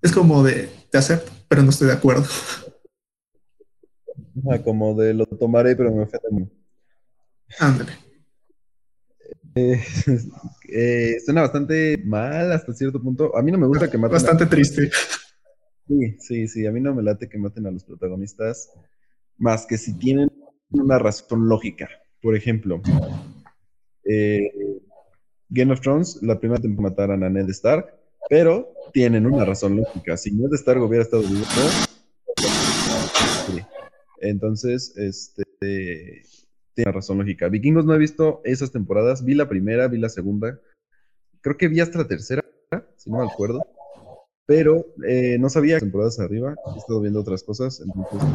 [0.00, 2.26] es como de te acepto, pero no estoy de acuerdo.
[4.64, 6.48] Como de lo tomaré, pero me ofende.
[7.58, 7.92] Ándale.
[9.54, 9.78] Eh,
[10.72, 13.36] eh, suena bastante mal hasta cierto punto.
[13.36, 14.14] A mí no me gusta que maten.
[14.14, 14.90] Bastante triste.
[15.86, 16.66] Sí, sí, sí.
[16.66, 18.70] A mí no me late que maten a los protagonistas
[19.36, 20.30] más que si tienen
[20.70, 21.88] una razón lógica.
[22.22, 22.80] Por ejemplo,
[24.04, 24.50] eh,
[25.48, 27.92] Game of Thrones, la primera temporada mataron a Ned Stark,
[28.30, 30.16] pero tienen una razón lógica.
[30.16, 31.44] Si Ned Stark hubiera estado vivo,
[34.22, 35.44] entonces, este,
[36.74, 37.48] tiene razón lógica.
[37.48, 39.24] Vikingos no he visto esas temporadas.
[39.24, 40.58] Vi la primera, vi la segunda.
[41.40, 42.44] Creo que vi hasta la tercera,
[42.96, 43.60] si no me acuerdo.
[44.46, 46.54] Pero eh, no sabía temporadas arriba.
[46.74, 47.80] He estado viendo otras cosas.
[47.80, 48.28] Entonces,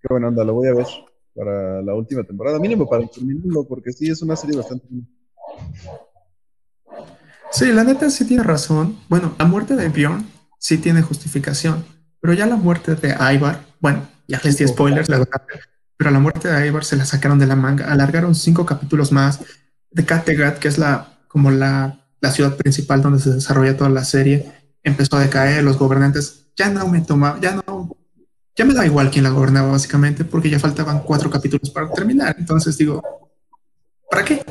[0.00, 0.44] qué buena onda.
[0.44, 0.86] Lo voy a ver
[1.34, 2.58] para la última temporada.
[2.58, 4.86] Mínimo para terminarlo, porque sí es una serie bastante.
[7.50, 8.98] Sí, la neta sí tiene razón.
[9.08, 10.26] Bueno, la muerte de Bjorn
[10.58, 11.84] sí tiene justificación.
[12.20, 15.42] Pero ya la muerte de Ivar, bueno, ya les di spoilers, la verdad
[15.96, 19.38] pero la muerte de Ivar se la sacaron de la manga, alargaron cinco capítulos más
[19.92, 24.02] de Kattegat, que es la como la, la ciudad principal donde se desarrolla toda la
[24.02, 24.50] serie,
[24.82, 27.96] empezó a decaer, los gobernantes ya no me tomaba, ya no,
[28.56, 32.34] ya me da igual quién la gobernaba básicamente, porque ya faltaban cuatro capítulos para terminar,
[32.36, 33.00] entonces digo,
[34.10, 34.44] ¿para qué?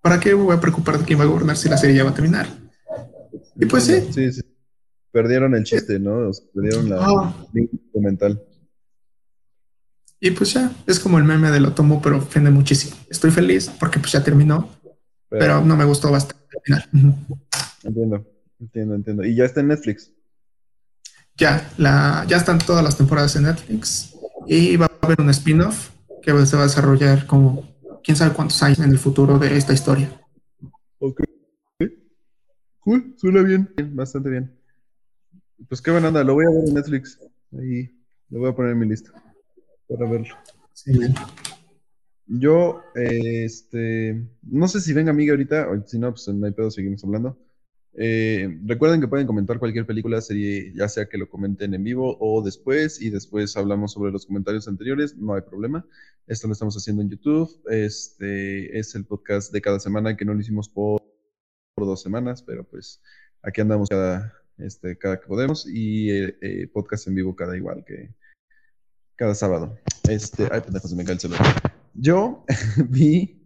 [0.00, 2.04] ¿Para qué me voy a preocupar de quién va a gobernar si la serie ya
[2.04, 2.46] va a terminar?
[3.56, 4.00] Y pues sí.
[4.12, 4.42] Sí, sí.
[5.12, 6.30] Perdieron el chiste, ¿no?
[6.54, 7.34] perdieron la ah.
[7.94, 8.42] mental.
[10.18, 12.96] Y pues ya, es como el meme de lo tomo, pero ofende muchísimo.
[13.10, 14.70] Estoy feliz porque pues ya terminó,
[15.28, 17.16] pero, no me gustó bastante al final.
[17.84, 18.26] Entiendo,
[18.58, 19.24] entiendo, entiendo.
[19.24, 20.10] ¿Y ya está en Netflix?
[21.36, 24.14] Ya, la, ya están todas las temporadas en Netflix
[24.46, 25.90] y va a haber un spin-off
[26.22, 27.68] que se va a desarrollar como
[28.02, 30.10] quién sabe cuántos años en el futuro de esta historia.
[30.98, 31.22] Ok.
[32.80, 34.58] Cool, suena bien, bastante bien.
[35.68, 37.20] Pues qué buena onda, lo voy a ver en Netflix.
[37.52, 37.90] Ahí
[38.30, 39.25] lo voy a poner en mi lista
[39.88, 40.34] para verlo.
[42.26, 46.70] Yo, este, no sé si venga amiga ahorita, o si no, pues no hay pedo,
[46.70, 47.38] seguimos hablando.
[47.98, 52.16] Eh, recuerden que pueden comentar cualquier película, serie, ya sea que lo comenten en vivo
[52.20, 55.86] o después, y después hablamos sobre los comentarios anteriores, no hay problema.
[56.26, 57.48] Esto lo estamos haciendo en YouTube.
[57.70, 61.00] Este es el podcast de cada semana que no lo hicimos por,
[61.74, 63.00] por dos semanas, pero pues
[63.42, 67.84] aquí andamos cada, este, cada que podemos, y eh, eh, podcast en vivo cada igual
[67.86, 68.14] que,
[69.16, 69.76] cada sábado.
[70.08, 71.44] Este, ay, pendejo, se me cae el celular.
[71.94, 72.44] Yo
[72.88, 73.42] vi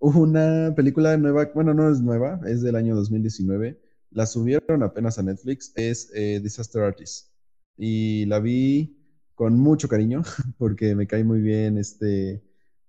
[0.00, 3.80] una película nueva, bueno, no es nueva, es del año 2019.
[4.10, 7.30] La subieron apenas a Netflix, es eh, Disaster Artist.
[7.76, 8.98] Y la vi
[9.34, 10.22] con mucho cariño,
[10.58, 12.42] porque me cae muy bien este...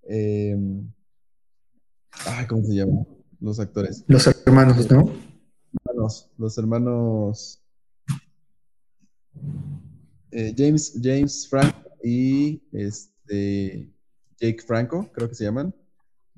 [0.07, 0.91] Em,
[2.27, 3.07] ay, ¿cómo se llaman?
[3.39, 4.03] Los actores.
[4.07, 5.11] Los hermanos, ¿no?
[5.85, 7.61] Hermanos, los hermanos...
[10.31, 13.89] Eh, James, James Frank y este
[14.39, 15.73] Jake Franco, creo que se llaman.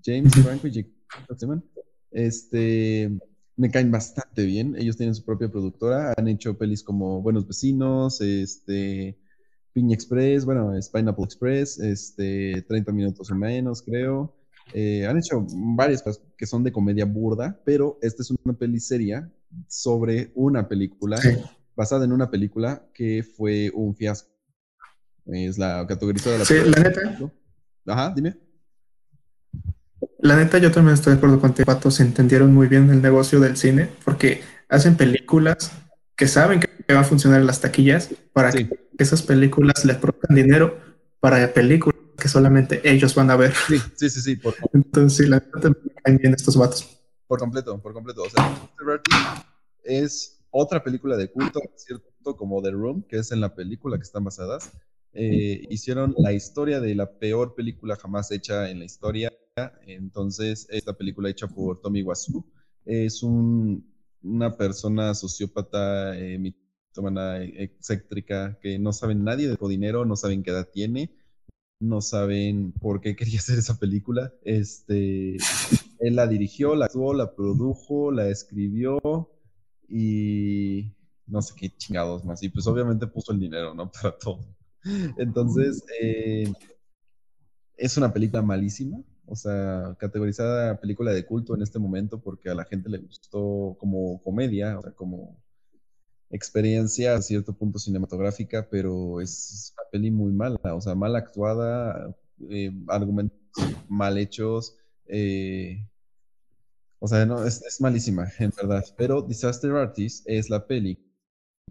[0.01, 1.63] James Franco y Jake Franco se llaman.
[2.09, 3.11] Este,
[3.57, 4.77] me caen bastante bien.
[4.77, 6.13] Ellos tienen su propia productora.
[6.15, 9.19] Han hecho pelis como Buenos Vecinos, este,
[9.73, 14.33] Piña Express, bueno, Pineapple Express, este, 30 minutos o menos, creo.
[14.73, 16.01] Eh, han hecho varias
[16.37, 19.29] que son de comedia burda, pero esta es una peli seria
[19.67, 21.19] sobre una película,
[21.75, 24.36] basada en una película que fue un fiasco.
[25.27, 27.01] Es la categorizada de la Sí, la neta.
[27.85, 28.37] Ajá, dime.
[30.19, 31.91] La neta, yo también estoy de acuerdo con Pato.
[31.91, 35.71] Se entendieron muy bien el negocio del cine porque hacen películas
[36.15, 40.35] que saben que va a funcionar en las taquillas para que esas películas les produzcan
[40.35, 40.79] dinero
[41.19, 43.53] para películas que solamente ellos van a ver.
[43.67, 44.35] Sí, sí, sí, sí.
[44.37, 46.99] Por Entonces, la neta, me caen bien estos vatos.
[47.27, 48.23] Por completo, por completo.
[48.23, 48.69] O sea,
[49.83, 52.35] es otra película de culto, ¿cierto?
[52.35, 54.71] Como The Room, que es en la película que están basadas.
[55.19, 59.33] Eh, hicieron la historia de la peor película jamás hecha en la historia.
[59.87, 62.45] Entonces, esta película hecha por Tommy Wiseau
[62.85, 70.15] es una persona sociópata, eh, mitómana, excéntrica, que no saben nadie de su dinero, no
[70.15, 71.11] saben qué edad tiene,
[71.79, 74.31] no saben por qué quería hacer esa película.
[74.43, 75.37] Este,
[75.99, 78.99] él la dirigió, la actuó, la produjo, la escribió
[79.89, 80.93] y
[81.25, 82.43] no sé qué chingados más.
[82.43, 83.91] Y pues obviamente puso el dinero, ¿no?
[84.01, 84.56] Para todo.
[85.17, 86.51] Entonces, eh,
[87.77, 92.55] es una película malísima, o sea, categorizada película de culto en este momento porque a
[92.55, 95.37] la gente le gustó como comedia, o sea, como
[96.29, 102.15] experiencia a cierto punto cinematográfica, pero es una peli muy mala, o sea, mal actuada,
[102.49, 103.37] eh, argumentos
[103.87, 105.87] mal hechos, eh,
[106.99, 108.83] o sea, no, es, es, malísima, en verdad.
[108.97, 111.06] Pero Disaster Artist es la peli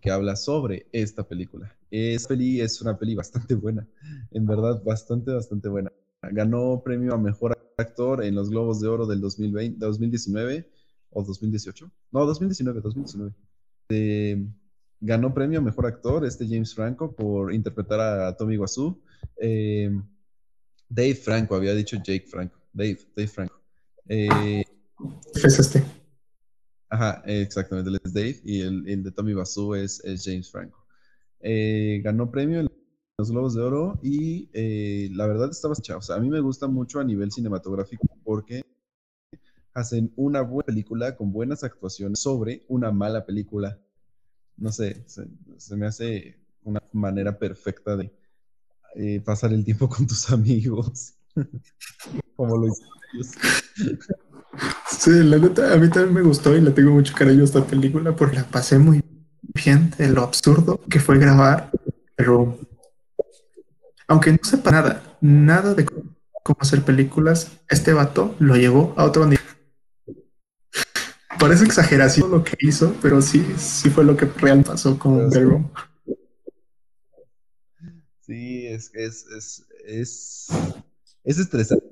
[0.00, 1.74] que habla sobre esta película.
[1.90, 3.86] Peli es una peli bastante buena,
[4.30, 5.92] en verdad, bastante, bastante buena.
[6.22, 10.70] Ganó premio a Mejor Actor en los Globos de Oro del 2020, 2019
[11.10, 11.90] o 2018.
[12.12, 13.32] No, 2019, 2019.
[13.88, 14.46] Eh,
[15.00, 19.00] ganó premio a Mejor Actor este James Franco por interpretar a Tommy Wiseau.
[19.40, 19.90] Eh,
[20.88, 22.58] Dave Franco, había dicho Jake Franco.
[22.72, 23.60] Dave, Dave Franco.
[24.08, 24.64] Eh,
[25.34, 25.82] es este.
[26.88, 30.84] Ajá, exactamente, él es Dave y el, de Tommy Wiseau es, James Franco.
[31.40, 32.68] Eh, ganó premio en
[33.18, 35.96] los Globos de Oro y eh, la verdad estaba hecha.
[35.96, 38.62] O sea, a mí me gusta mucho a nivel cinematográfico porque
[39.74, 43.78] hacen una buena película con buenas actuaciones sobre una mala película.
[44.56, 48.12] No sé, se, me hace una manera perfecta de
[48.94, 51.14] eh, pasar el tiempo con tus amigos.
[52.36, 53.32] Como lo hicieron ellos.
[54.98, 57.64] Sí, la neta, a mí también me gustó y le tengo mucho cariño a esta
[57.64, 59.04] película porque la pasé muy
[59.42, 61.70] bien de lo absurdo que fue grabar,
[62.14, 62.58] pero
[64.08, 69.24] aunque no sepa nada, nada de cómo hacer películas, este vato lo llevó a otro
[69.26, 69.44] nivel.
[71.38, 75.70] Parece exageración lo que hizo, pero sí, sí fue lo que real pasó con Bedroom.
[78.22, 80.46] Sí, es, es, es, es,
[81.22, 81.84] es estresante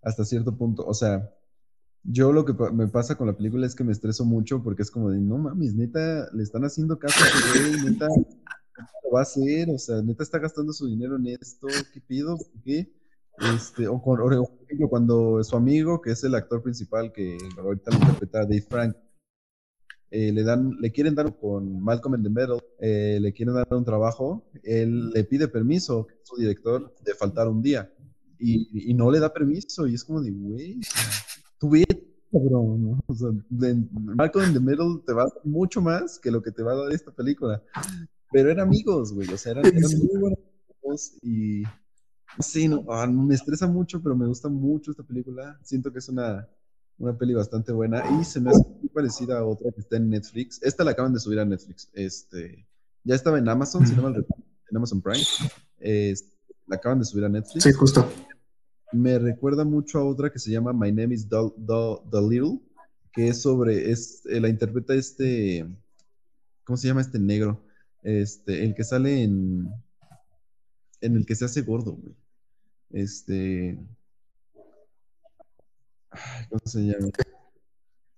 [0.00, 0.86] hasta cierto punto.
[0.86, 1.28] O sea,
[2.04, 4.90] yo lo que me pasa con la película es que me estreso mucho porque es
[4.90, 9.20] como de, no mames, neta, le están haciendo caso a este güey, neta, lo va
[9.20, 9.70] a hacer?
[9.70, 12.36] O sea, neta está gastando su dinero en esto, ¿qué pido?
[12.64, 12.92] ¿Qué?
[13.54, 17.98] Este, o, por ejemplo, cuando su amigo, que es el actor principal que ahorita lo
[17.98, 18.96] interpreta Dave Frank,
[20.10, 23.66] eh, le dan, le quieren dar con Malcolm in the Middle, eh, le quieren dar
[23.70, 27.90] un trabajo, él le pide permiso, su director, de faltar un día
[28.38, 30.80] y, y no le da permiso y es como de, güey,
[31.62, 31.70] tu
[32.32, 33.04] cabrón, ¿no?
[33.06, 36.50] O sea, Malcolm in the Middle te va a dar mucho más que lo que
[36.50, 37.62] te va a dar esta película.
[38.32, 40.38] Pero eran amigos, güey, o sea, eran, muy buenos
[40.82, 41.62] amigos y
[42.40, 45.58] sí, no, ah, me estresa mucho, pero me gusta mucho esta película.
[45.62, 46.48] Siento que es una,
[46.98, 50.10] una peli bastante buena y se me hace muy parecida a otra que está en
[50.10, 50.60] Netflix.
[50.62, 51.90] Esta la acaban de subir a Netflix.
[51.92, 52.66] Este,
[53.04, 55.24] ya estaba en Amazon, si no mal recuerdo, en Amazon Prime.
[56.66, 57.62] la acaban de subir a Netflix.
[57.62, 58.08] Sí, justo
[58.92, 62.60] me recuerda mucho a otra que se llama My Name is The, Little,
[63.12, 65.66] que es sobre, es, eh, la interpreta este,
[66.64, 67.64] ¿cómo se llama este negro?
[68.02, 69.68] Este, el que sale en,
[71.00, 72.14] en el que se hace gordo, güey.
[72.90, 73.78] Este,
[76.48, 77.08] ¿cómo se llama?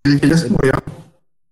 [0.05, 0.73] El que ya se murió.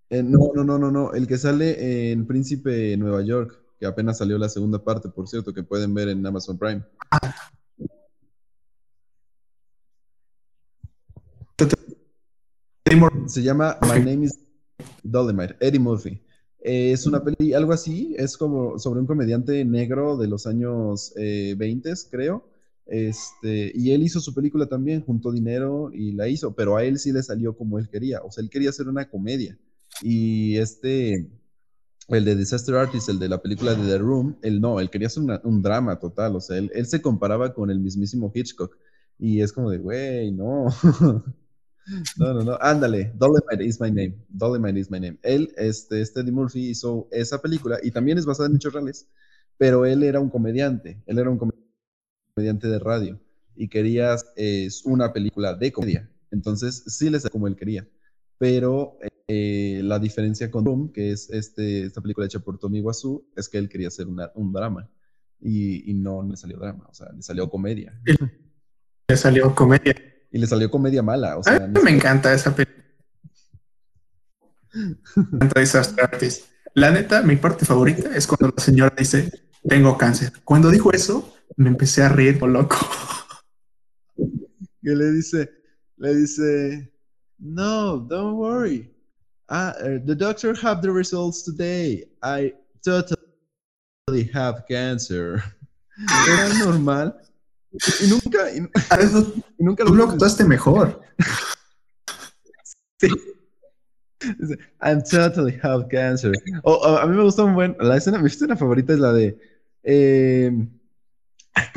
[0.09, 4.19] Eh, no, no, no, no, no, el que sale en Príncipe Nueva York, que apenas
[4.19, 6.83] salió la segunda parte, por cierto, que pueden ver en Amazon Prime.
[7.09, 7.33] Ah,
[13.25, 14.37] Se llama My Name is
[15.01, 16.21] Dolomite, Eddie Murphy.
[16.59, 21.89] es una peli, algo así, es como sobre un comediante negro de los años 20,
[21.89, 22.47] eh, creo.
[22.85, 26.99] Este, y él hizo su película también, juntó dinero y la hizo, pero a él
[26.99, 28.21] sí le salió como él quería.
[28.21, 29.57] O sea, él quería hacer una comedia.
[30.03, 31.31] Y este,
[32.09, 35.07] el de Disaster Artist, el de la película de The Room, él no, él quería
[35.07, 36.35] hacer un drama total.
[36.35, 38.77] O sea, él, él se comparaba con el mismísimo Hitchcock.
[39.17, 40.67] Y es como de, güey, no.
[42.17, 44.15] No, no, no, ándale, Dolomite is my name.
[44.29, 45.17] Dolomite is my name.
[45.23, 49.07] Él, este, este Eddie Murphy hizo esa película y también es basada en hechos reales,
[49.57, 51.37] pero él era un comediante, él era un
[52.35, 53.19] comediante de radio
[53.55, 56.09] y quería es una película de comedia.
[56.31, 57.87] Entonces, sí le salió como él quería.
[58.39, 63.25] Pero eh, la diferencia con Room, que es este, esta película hecha por Tommy Wiseau,
[63.35, 64.89] es que él quería hacer un drama
[65.39, 67.99] y, y no le salió drama, o sea, le salió comedia.
[69.07, 69.95] Le salió comedia.
[70.33, 71.37] Y le salió comedia mala.
[71.37, 72.83] O sea, me encanta esa película.
[76.73, 79.31] La neta, mi parte favorita es cuando la señora dice,
[79.69, 80.33] tengo cáncer.
[80.43, 82.77] Cuando dijo eso, me empecé a reír como loco.
[84.15, 85.51] Que le dice,
[85.97, 86.91] le dice,
[87.37, 88.91] no, don't worry.
[89.49, 92.03] Uh, the doctor have the results today.
[92.23, 95.43] I totally have cancer.
[96.27, 97.13] Era normal
[97.73, 98.59] Y nunca, y,
[99.57, 101.01] nunca Tú lo actuaste mejor.
[102.99, 103.09] sí.
[104.81, 106.33] I'm totally have cancer.
[106.63, 107.75] a mí me gusta un buen.
[107.79, 109.37] La escena, mi escena favorita es la de.
[109.83, 110.51] Eh,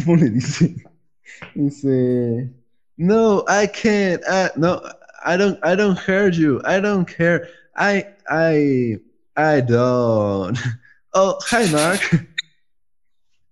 [0.05, 0.77] ¿Cómo le dice?
[1.55, 2.51] Dice.
[2.97, 4.23] No, I can't.
[4.29, 4.81] Uh, no,
[5.25, 5.59] I don't.
[5.65, 6.61] I don't hurt you.
[6.65, 7.49] I don't care.
[7.75, 8.07] I.
[8.29, 9.01] I.
[9.37, 10.59] I don't.
[11.19, 12.29] Oh, hi, Mark.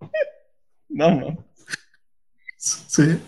[0.90, 1.43] no, no.
[2.64, 3.18] Sí.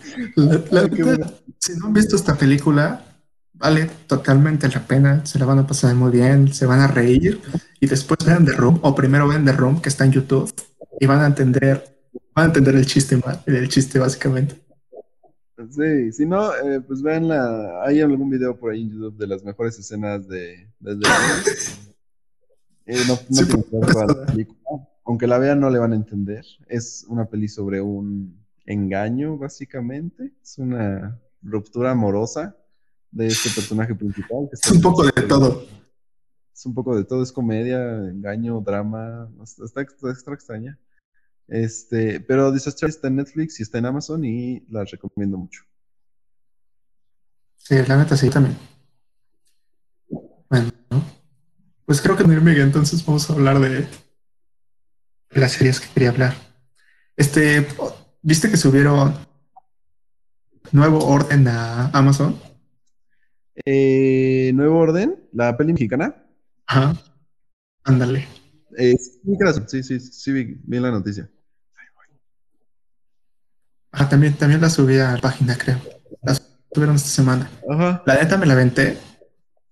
[1.59, 3.05] si no han visto esta película,
[3.53, 5.25] vale totalmente la pena.
[5.25, 7.39] Se la van a pasar muy bien, se van a reír
[7.79, 10.51] y después vean The Room o primero vean The Room que está en YouTube
[10.99, 11.97] y van a entender,
[12.33, 14.59] van a entender el chiste, el chiste básicamente.
[15.69, 19.27] Sí, si no, eh, pues vean la, hay algún video por ahí en YouTube de
[19.27, 20.93] las mejores escenas de, de,
[22.85, 23.19] eh, no,
[25.05, 26.43] Aunque la vean no le van a entender.
[26.67, 30.33] Es una peli sobre un engaño, básicamente.
[30.43, 32.55] Es una ruptura amorosa
[33.09, 34.49] de este personaje principal.
[34.51, 35.65] es un poco de todo.
[36.53, 40.79] Es un poco de todo, es comedia, engaño, drama, está, extra extraña.
[41.47, 45.63] Este, pero Disaster está en Netflix y está en Amazon y la recomiendo mucho.
[47.57, 48.57] Sí, la neta sí también.
[50.49, 50.71] Bueno,
[51.85, 53.87] pues creo que Miguel, entonces vamos a hablar de
[55.29, 56.33] las series que quería hablar.
[57.15, 57.67] Este,
[58.27, 59.15] ¿viste que subieron
[60.73, 62.37] nuevo orden a Amazon?
[63.65, 66.13] Eh, Nuevo Orden, la peli mexicana.
[66.67, 66.93] Ajá.
[67.85, 68.27] Ándale.
[68.77, 68.95] Eh,
[69.67, 71.29] sí, sí, sí, vi, la noticia.
[73.91, 75.79] Ah, también, también la subí a la página, creo.
[76.21, 76.37] La
[76.71, 77.49] subieron esta semana.
[77.71, 78.03] Ajá.
[78.05, 78.97] La neta me la aventé.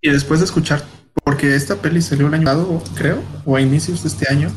[0.01, 0.81] Y después de escuchar,
[1.25, 4.49] porque esta peli salió el año pasado, creo, o a inicios de este año,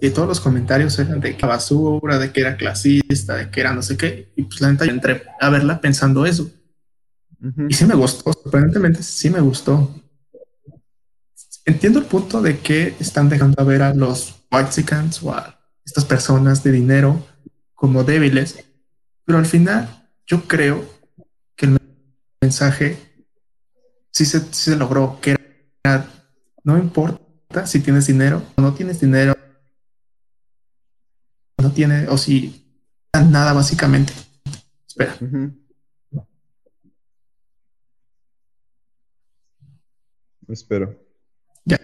[0.00, 3.72] y todos los comentarios eran de que basura, de que era clasista, de que era
[3.72, 4.32] no sé qué.
[4.36, 6.50] Y pues la neta yo entré a verla pensando eso.
[7.68, 9.94] Y sí me gustó, sorprendentemente sí me gustó.
[11.64, 16.04] Entiendo el punto de que están dejando a ver a los Whitesicans o a estas
[16.04, 17.24] personas de dinero
[17.74, 18.64] como débiles,
[19.24, 20.84] pero al final yo creo
[21.56, 21.78] que el
[22.40, 22.98] mensaje
[24.10, 25.36] sí se, logró, que
[25.84, 26.06] era,
[26.64, 29.36] no importa si tienes dinero o no tienes dinero,
[31.66, 32.64] no tiene, o si
[33.12, 34.12] nada básicamente.
[34.86, 35.16] Espera.
[40.48, 40.96] Espero.
[41.64, 41.80] Ya.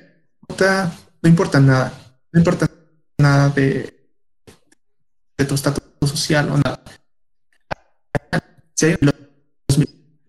[1.23, 1.93] No importa nada.
[2.31, 2.71] No importa
[3.19, 4.09] nada de,
[5.37, 6.83] de tu estatus social o nada.
[8.75, 9.79] Si hay los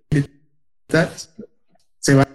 [0.10, 1.30] militares,
[2.00, 2.28] se va.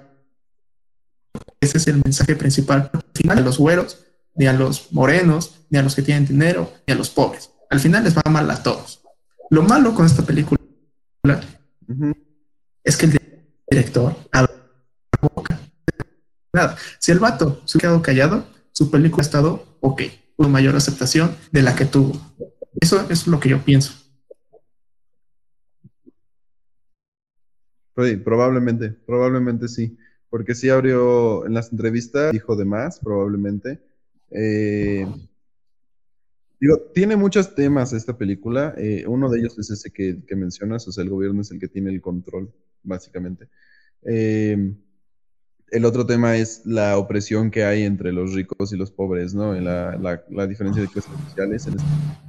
[1.61, 2.91] Ese es el mensaje principal.
[2.93, 4.08] Al final, a los güeros,
[4.39, 7.51] ni a los morenos, ni a los que tienen dinero, ni a los pobres.
[7.69, 9.03] Al final les va mal a todos.
[9.51, 10.59] Lo malo con esta película
[12.85, 13.21] es que el
[13.71, 14.17] director
[15.21, 15.59] boca
[16.53, 16.77] nada.
[16.99, 20.03] Si el vato se ha quedado callado, su película ha estado ok,
[20.37, 22.13] con mayor aceptación de la que tuvo.
[22.81, 23.95] Eso es lo que yo pienso.
[28.25, 29.99] probablemente, probablemente sí,
[30.31, 33.83] porque sí abrió en las entrevistas, dijo de más, probablemente.
[34.31, 35.07] Eh,
[36.93, 38.75] tiene muchos temas esta película.
[38.77, 41.69] Eh, uno de ellos es ese que, mencionas, o sea, el gobierno es el que
[41.69, 43.49] tiene el control, básicamente.
[44.03, 44.75] Eh,
[45.71, 49.53] el otro tema es la opresión que hay entre los ricos y los pobres, ¿no?
[49.55, 51.77] La, la, diferencia de clases sociales en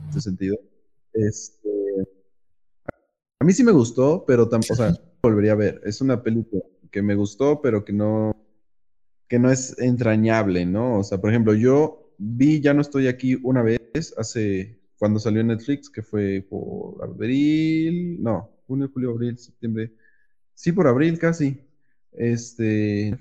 [0.10, 0.58] este, sentido.
[1.14, 1.70] Este,
[3.40, 5.82] a mí sí me gustó, pero tampoco, sea, volvería a ver.
[5.86, 8.39] Es una película que me gustó, pero que no,
[9.30, 11.00] que no es entrañable, ¿no?
[11.00, 13.80] O sea, por ejemplo, yo vi Ya no estoy aquí una vez,
[14.18, 19.94] hace, cuando salió Netflix, que fue por abril, no, junio, julio, abril, septiembre.
[20.54, 21.62] Sí, por abril casi
[22.14, 23.18] este,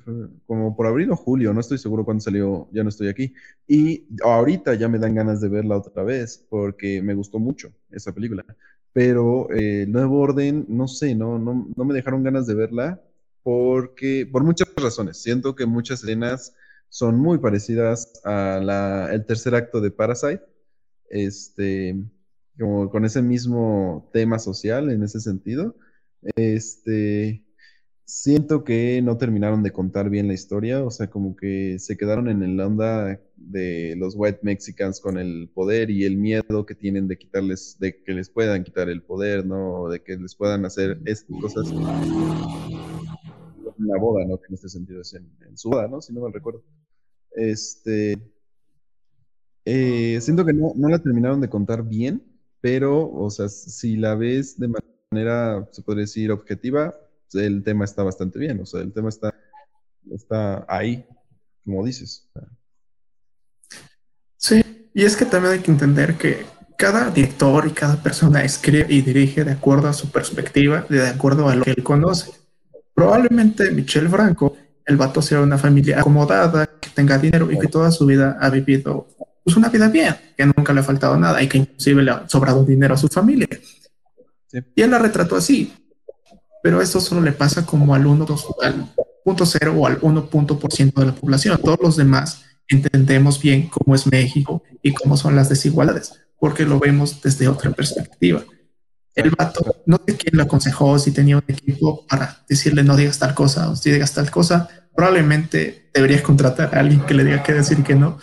[0.47, 3.35] como por abril o julio, no estoy seguro cuándo salió, ya no estoy aquí.
[3.66, 8.13] Y ahorita ya me dan ganas de verla otra vez, porque me gustó mucho esa
[8.13, 8.44] película.
[8.92, 13.00] Pero eh, Nuevo Orden, no sé, no, no, no me dejaron ganas de verla
[13.49, 15.23] porque, por muchas razones.
[15.23, 16.55] Siento que muchas escenas
[16.90, 20.42] son muy parecidas a la, el tercer acto de Parasite,
[21.09, 21.96] este,
[22.59, 25.77] como con ese mismo tema social en ese sentido.
[26.37, 27.42] Este,
[28.05, 32.29] siento que no terminaron de contar bien la historia, o sea, como que se quedaron
[32.29, 37.09] en la onda de los white mexicans con el poder y el miedo que tienen
[37.09, 39.88] de quitarles, de que les puedan quitar el poder, ¿no?
[39.88, 41.73] De que les puedan hacer estas cosas
[43.79, 44.40] la boda, ¿no?
[44.48, 46.00] En este sentido es en, su boda, ¿no?
[46.00, 46.62] Si no mal recuerdo.
[47.33, 48.18] Este,
[49.64, 52.22] eh, siento que no, no la terminaron de contar bien
[52.60, 54.70] pero, o sea, si la ves de
[55.10, 56.94] manera, se podría decir, objetiva,
[57.35, 59.35] el tema está bastante bien, o sea, el tema está,
[60.10, 61.06] está ahí,
[61.64, 62.29] como dices.
[64.37, 68.87] Sí, y es que también hay que entender que cada director y cada persona escribe
[68.88, 72.33] y dirige de acuerdo a su perspectiva, de acuerdo a lo que él conoce.
[72.99, 77.92] Probablemente Michel Franco, el vato sea una familia acomodada, que tenga dinero y que toda
[77.92, 79.07] su vida ha vivido
[79.44, 82.29] pues, una vida bien, que nunca le ha faltado nada y que inclusive le ha
[82.29, 83.46] sobrado dinero a su familia.
[84.75, 85.73] Y él la retrató así.
[86.61, 91.61] Pero esto solo le pasa como al 1.0 o al 1% de la población.
[91.63, 96.81] Todos los demás entendemos bien cómo es México y cómo son las desigualdades, porque lo
[96.81, 98.42] vemos desde otra perspectiva.
[99.15, 103.19] El vato, no sé quién le aconsejó, si tenía un equipo para decirle no digas
[103.19, 107.42] tal cosa o si digas tal cosa, probablemente deberías contratar a alguien que le diga
[107.42, 108.19] qué decir que no,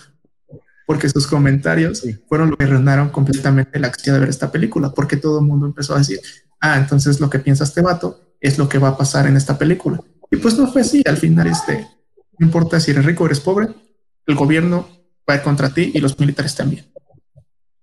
[0.86, 5.18] porque sus comentarios fueron lo que arruinaron completamente la acción de ver esta película, porque
[5.18, 6.20] todo el mundo empezó a decir,
[6.62, 9.58] ah, entonces lo que piensa este vato es lo que va a pasar en esta
[9.58, 10.00] película.
[10.32, 11.88] Y pues no fue así, al final este,
[12.38, 13.70] no importa si eres rico o eres pobre,
[14.28, 14.88] el gobierno
[15.30, 16.86] va a ir contra ti y los militares también.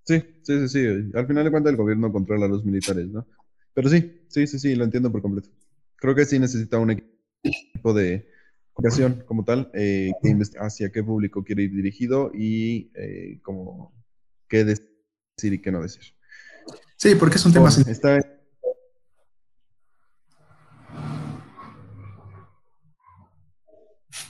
[0.05, 1.11] Sí, sí, sí, sí.
[1.15, 3.27] Al final de cuentas el gobierno controla a los militares, ¿no?
[3.75, 5.49] Pero sí, sí, sí, sí, lo entiendo por completo.
[5.97, 8.29] Creo que sí necesita un equipo de
[8.73, 13.95] comunicación como tal, eh, que hacia qué público quiere ir dirigido y eh, como
[14.49, 14.89] qué decir
[15.41, 16.03] y qué no decir.
[16.97, 17.69] Sí, porque es un tema...
[17.69, 18.21] Está...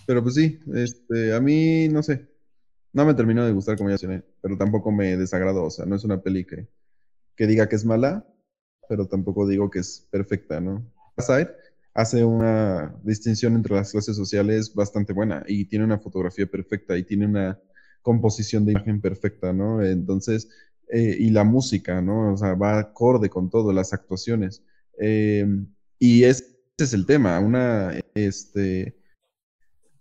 [0.06, 2.31] Pero pues sí, este, a mí no sé,
[2.92, 5.64] no me terminó de gustar como ya mencioné, pero tampoco me desagradó.
[5.64, 6.68] O sea, no es una peli que,
[7.46, 8.26] diga que es mala,
[8.88, 10.86] pero tampoco digo que es perfecta, ¿no?
[11.16, 11.50] Aside
[11.94, 17.04] hace una distinción entre las clases sociales bastante buena y tiene una fotografía perfecta y
[17.04, 17.60] tiene una
[18.00, 19.82] composición de imagen perfecta, ¿no?
[19.82, 20.48] Entonces,
[20.90, 22.32] eh, y la música, ¿no?
[22.32, 24.64] O sea, va acorde con todo, las actuaciones.
[24.98, 25.46] Eh,
[25.98, 26.44] y ese
[26.78, 28.96] es el tema, una, este,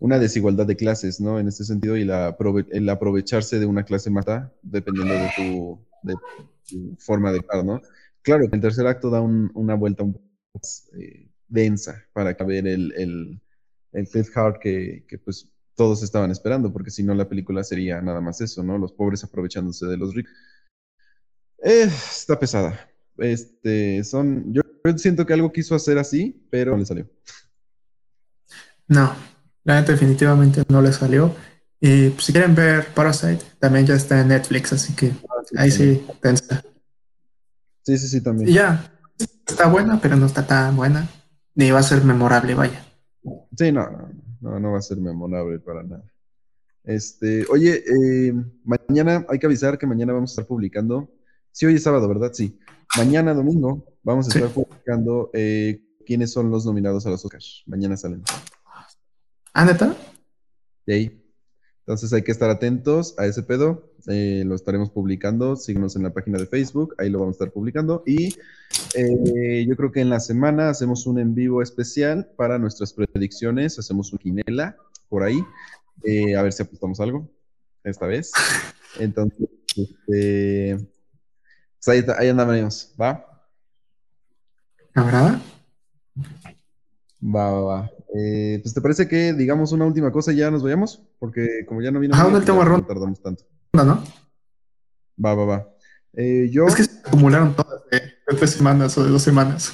[0.01, 1.39] una desigualdad de clases, ¿no?
[1.39, 2.35] En este sentido, y la
[2.71, 7.79] el aprovecharse de una clase mata, dependiendo de tu, forma de estar, ¿no?
[8.23, 10.25] Claro, el tercer acto da una vuelta un poco
[10.55, 13.41] más eh, densa para ver el, el,
[13.91, 18.21] el cliffhanger que, que, pues todos estaban esperando, porque si no la película sería nada
[18.21, 18.79] más eso, ¿no?
[18.79, 20.33] Los pobres aprovechándose de los ricos.
[21.63, 22.89] Eh, está pesada.
[23.19, 24.63] Este, son, yo
[24.97, 27.07] siento que algo quiso hacer así, pero no le salió.
[28.87, 29.15] No,
[29.63, 31.35] la neta definitivamente no le salió.
[31.79, 35.71] Y pues, si quieren ver Parasite, también ya está en Netflix, así que ah, ahí
[35.71, 36.63] sí, tensa.
[37.83, 38.49] Sí, sí, sí, también.
[38.49, 38.91] Y ya,
[39.47, 41.09] está buena, pero no está tan buena.
[41.55, 42.85] Ni va a ser memorable, vaya.
[43.57, 43.89] Sí, no,
[44.41, 46.03] no, no, va a ser memorable para nada.
[46.83, 48.33] Este, oye, eh,
[48.63, 51.09] mañana hay que avisar que mañana vamos a estar publicando.
[51.51, 52.31] Sí, hoy es sábado, ¿verdad?
[52.33, 52.59] Sí.
[52.97, 57.63] Mañana domingo vamos a estar publicando eh, quiénes son los nominados a los Oscars.
[57.65, 58.23] Mañana salen.
[59.53, 59.95] ¿Ah, neta?
[60.87, 61.21] ahí.
[61.79, 63.91] Entonces hay que estar atentos a ese pedo.
[64.07, 65.55] Eh, lo estaremos publicando.
[65.55, 66.95] Síguenos en la página de Facebook.
[66.97, 68.03] Ahí lo vamos a estar publicando.
[68.05, 68.35] Y
[68.95, 73.77] eh, yo creo que en la semana hacemos un en vivo especial para nuestras predicciones.
[73.77, 74.77] Hacemos un quinela
[75.09, 75.43] por ahí.
[76.03, 77.29] Eh, a ver si apostamos algo
[77.83, 78.31] esta vez.
[78.99, 82.93] Entonces, este, pues ahí, ahí andaremos.
[82.99, 83.25] ¿Va?
[84.93, 85.41] ¿Habrá?
[87.23, 87.91] Va, va, va.
[88.15, 91.81] Eh, pues te parece que digamos una última cosa y ya nos vayamos, porque como
[91.81, 92.15] ya no vino.
[92.15, 93.43] Ah, el tema no tardamos tanto.
[93.73, 94.03] No, ¿no?
[95.23, 95.67] Va, va, va.
[96.13, 96.65] Eh, yo...
[96.67, 98.01] Es que se acumularon todas de,
[98.37, 99.73] tres semanas o de dos semanas.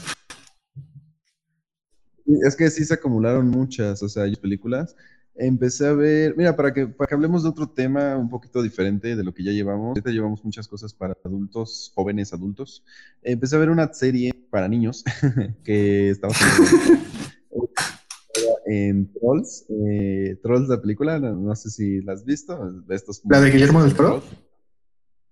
[2.25, 4.95] Es que sí se acumularon muchas, o sea, películas.
[5.33, 9.15] Empecé a ver, mira, para que, para que hablemos de otro tema un poquito diferente
[9.15, 9.89] de lo que ya llevamos.
[9.89, 12.83] Ahorita llevamos muchas cosas para adultos, jóvenes adultos.
[13.21, 15.05] Empecé a ver una serie para niños
[15.63, 16.33] que estaba
[18.67, 22.83] en Trolls, eh, Trolls la película, no, sé si la has visto.
[22.89, 24.21] Estos ¿La de Guillermo del Toro?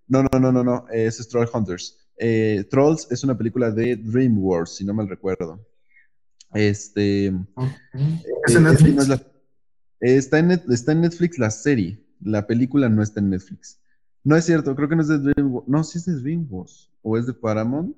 [0.07, 1.97] No, no, no, no, no, es Troll Hunters.
[2.17, 5.59] Eh, Trolls es una película de DreamWorks, si no mal recuerdo.
[6.53, 7.27] Este.
[8.47, 9.09] ¿Es en eh, Netflix?
[9.99, 12.01] está, en, está en Netflix la serie.
[12.21, 13.81] La película no está en Netflix.
[14.23, 15.67] No es cierto, creo que no es de DreamWorks.
[15.67, 16.89] No, sí es de DreamWorks.
[17.01, 17.97] ¿O es de Paramount?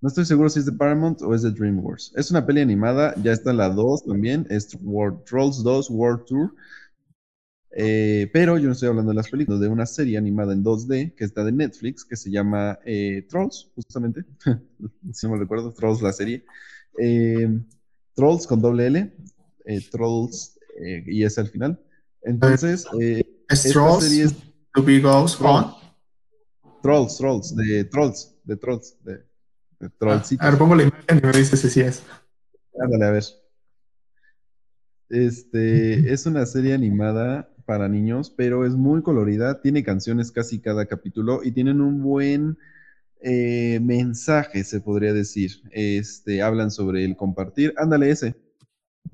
[0.00, 2.12] No estoy seguro si es de Paramount o es de DreamWorks.
[2.16, 6.54] Es una peli animada, ya está la 2 también, es World, Trolls 2 World Tour.
[7.72, 11.14] Eh, pero yo no estoy hablando de las películas, de una serie animada en 2D
[11.14, 14.24] que está de Netflix, que se llama eh, Trolls, justamente.
[15.12, 16.44] si no me recuerdo, Trolls la serie.
[16.98, 17.60] Eh,
[18.14, 19.12] Trolls con doble L,
[19.90, 20.58] Trolls
[21.06, 21.78] y es al final.
[22.22, 22.86] Entonces,
[23.48, 24.04] ¿Es Trolls?
[24.04, 24.34] Serie es...
[24.74, 25.74] To be goes on.
[26.82, 29.29] Trolls, Trolls, de Trolls, de Trolls, de,
[29.80, 30.46] de Trollcitos.
[30.46, 32.02] A ver, pongo la imagen y me dices si sí es.
[32.78, 33.24] Ándale, a ver.
[35.08, 40.86] Este es una serie animada para niños, pero es muy colorida, tiene canciones casi cada
[40.86, 42.58] capítulo y tienen un buen
[43.20, 45.62] eh, mensaje, se podría decir.
[45.70, 47.74] Este, hablan sobre el compartir.
[47.76, 48.34] Ándale, ese.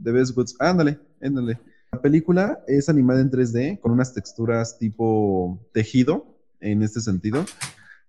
[0.03, 0.57] The Best Goods.
[0.59, 1.59] Ándale, ándale.
[1.93, 7.45] La película es animada en 3D con unas texturas tipo tejido en este sentido,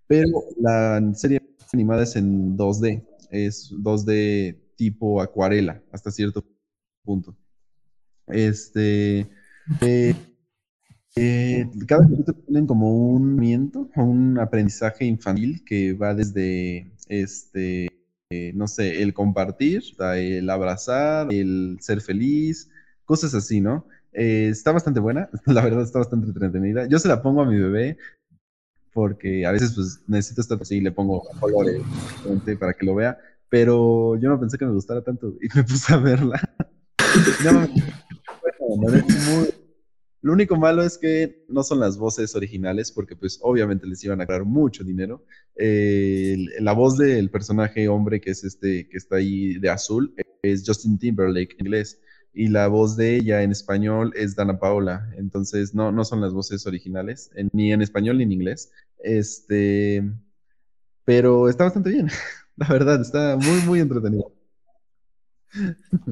[0.08, 6.46] pero la serie animada es en 2D, es 2D tipo acuarela hasta cierto
[7.04, 7.36] punto.
[8.28, 9.28] Este,
[9.82, 10.16] eh,
[11.16, 17.88] eh, cada capítulo tienen como un miento, un aprendizaje infantil que va desde, este,
[18.30, 19.84] eh, no sé, el compartir,
[20.16, 22.70] el abrazar, el ser feliz,
[23.06, 23.88] cosas así, ¿no?
[24.14, 26.88] está bastante buena, la verdad está bastante entretenida.
[26.88, 27.98] Yo se la pongo a mi bebé
[28.98, 31.84] porque a veces pues necesito estar así y le pongo colores
[32.60, 33.16] para que lo vea,
[33.48, 36.42] pero yo no pensé que me gustara tanto y me puse a verla.
[40.22, 44.20] Lo único malo es que no son las voces originales, porque pues obviamente les iban
[44.20, 45.24] a ganar mucho dinero.
[45.56, 50.98] la voz del personaje hombre que es este, que está ahí de azul, es Justin
[50.98, 52.02] Timberlake en inglés.
[52.38, 55.10] Y la voz de ella en español es Dana Paula.
[55.18, 58.72] Entonces no, no son las voces originales, ni en español ni en inglés.
[59.00, 60.08] Este,
[61.04, 62.12] pero está bastante bien.
[62.58, 64.32] La verdad, está muy, muy entretenido.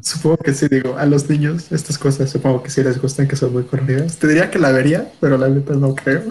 [0.01, 3.35] Supongo que sí, digo, a los niños estas cosas supongo que sí les gustan, que
[3.35, 4.17] son muy corridas.
[4.17, 6.23] Te diría que la vería, pero la neta no creo.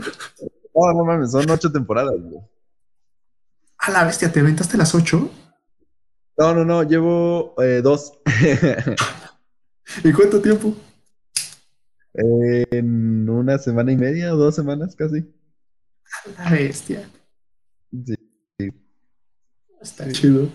[0.74, 2.16] No, no mames, son ocho temporadas.
[3.78, 5.30] A la bestia, ¿te aventaste las ocho?
[6.36, 8.18] No, no, no, llevo eh, dos.
[10.02, 10.74] ¿Y cuánto tiempo?
[12.16, 15.24] en una semana y media o dos semanas casi.
[16.38, 17.10] La bestia.
[18.06, 18.14] Sí.
[19.80, 20.48] Está chido.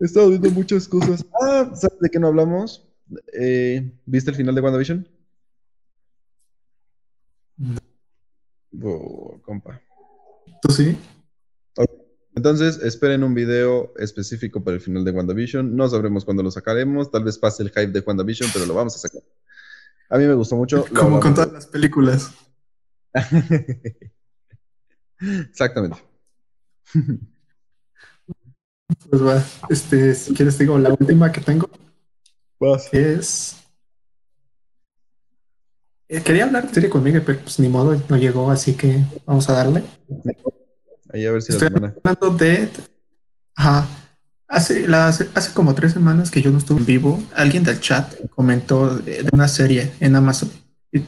[0.00, 1.24] He estado viendo muchas cosas.
[1.40, 2.88] Ah, ¿sabes de qué no hablamos?
[3.32, 5.08] Eh, ¿Viste el final de WandaVision?
[8.82, 9.80] Oh, compa.
[10.62, 10.96] ¿Tú sí?
[12.34, 15.74] Entonces, esperen un video específico para el final de WandaVision.
[15.74, 17.10] No sabremos cuándo lo sacaremos.
[17.10, 19.22] Tal vez pase el hype de WandaVision, pero lo vamos a sacar.
[20.08, 20.84] A mí me gustó mucho.
[20.94, 22.32] Como con todas las películas.
[25.20, 25.98] Exactamente.
[29.08, 31.70] Pues va, este, si quieres digo la última que tengo.
[32.92, 33.56] Es.
[36.08, 39.48] Eh, quería hablar de serie conmigo, pero pues ni modo, no llegó, así que vamos
[39.48, 39.84] a darle.
[41.12, 42.68] Ahí a ver si Estoy hablando de.
[43.54, 43.86] Ajá.
[44.48, 48.96] Hace, hace como tres semanas que yo no estuve en vivo, alguien del chat comentó
[48.96, 50.50] de, una serie en Amazon.
[50.90, 51.00] Y,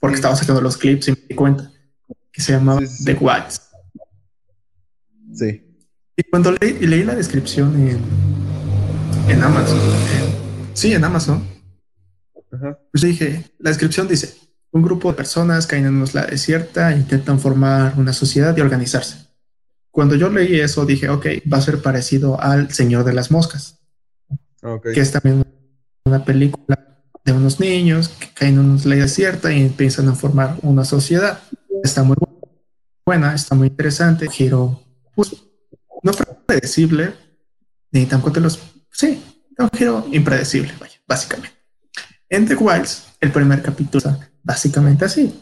[0.00, 1.70] porque estaba sacando los clips y me di cuenta
[2.32, 3.60] que se llamaba The Whites.
[5.32, 5.62] Sí.
[6.16, 7.74] Y cuando leí, la descripción
[9.28, 9.78] en, Amazon,
[10.74, 11.46] sí, en Amazon,
[12.92, 14.34] pues dije, la descripción dice,
[14.72, 19.26] un grupo de personas caen en una isla desierta, intentan formar una sociedad y organizarse.
[19.90, 23.80] Cuando yo leí eso, dije, ok, va a ser parecido al Señor de las Moscas,
[24.92, 25.44] que es también
[26.04, 30.56] una película de unos niños que caen en una isla desierta y empiezan a formar
[30.62, 31.40] una sociedad.
[31.82, 32.16] Está muy
[33.04, 34.80] buena, está muy interesante, giro
[35.14, 35.34] pues,
[36.02, 37.12] no fue predecible,
[37.90, 38.60] ni tampoco los...
[38.92, 39.22] Sí,
[39.58, 41.56] un giro impredecible, vaya, básicamente.
[42.28, 45.40] En The Wilds, el primer capítulo básicamente así.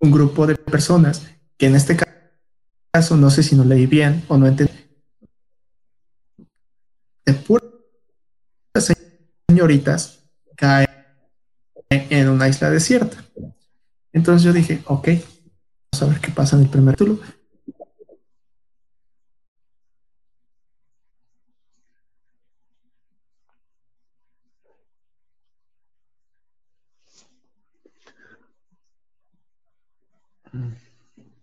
[0.00, 1.22] Un grupo de personas
[1.56, 4.72] que en este caso no sé si no leí bien o no entendí.
[7.24, 7.64] De puras
[9.48, 10.20] señoritas
[10.56, 10.88] caen
[11.90, 13.24] en una isla desierta.
[14.12, 17.20] Entonces yo dije, ok, vamos a ver qué pasa en el primer capítulo.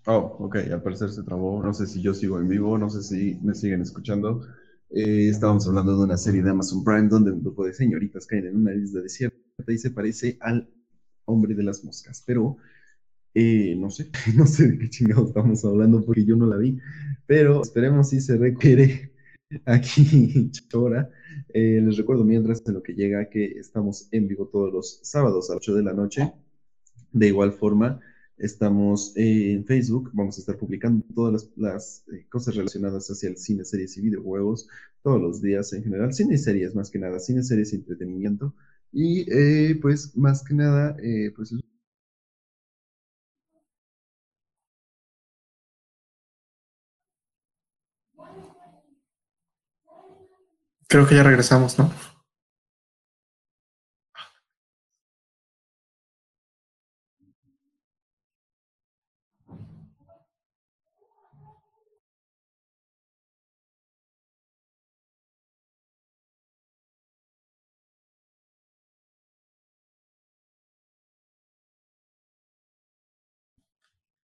[0.05, 1.63] Oh, ok, al parecer se trabó.
[1.63, 4.45] No sé si yo sigo en vivo, no sé si me siguen escuchando.
[4.89, 8.47] Eh, estábamos hablando de una serie de Amazon Prime donde un grupo de señoritas caen
[8.47, 9.37] en una isla desierta
[9.67, 10.69] y se parece al
[11.25, 12.57] hombre de las moscas, pero
[13.33, 16.77] eh, no sé, no sé de qué chingados estamos hablando porque yo no la vi,
[17.25, 19.13] pero esperemos si se requiere
[19.65, 21.09] aquí Chora.
[21.49, 25.49] Eh, les recuerdo mientras en lo que llega que estamos en vivo todos los sábados
[25.49, 26.33] a las 8 de la noche.
[27.11, 27.99] De igual forma,
[28.38, 33.29] Estamos eh, en Facebook, vamos a estar publicando todas las, las, eh, cosas relacionadas hacia
[33.29, 34.67] el cine, series y videojuegos
[35.03, 38.53] todos los días en general, cine y series más que nada, cine, series y entretenimiento.
[38.91, 41.53] Y eh, pues más que nada, eh, pues...
[50.88, 51.91] Creo que ya regresamos, ¿no?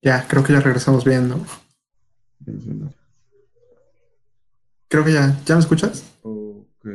[0.06, 1.43] Ya, creo que ya regresamos bien, ¿no?
[4.88, 6.03] Creo que ya, ¿ya me escuchas?
[6.22, 6.86] Ok.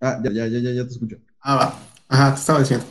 [0.00, 1.18] Ah, ya, ya, ya, ya, ya te escucho.
[1.42, 1.78] Ah, va.
[2.08, 2.86] Ajá, te estaba diciendo.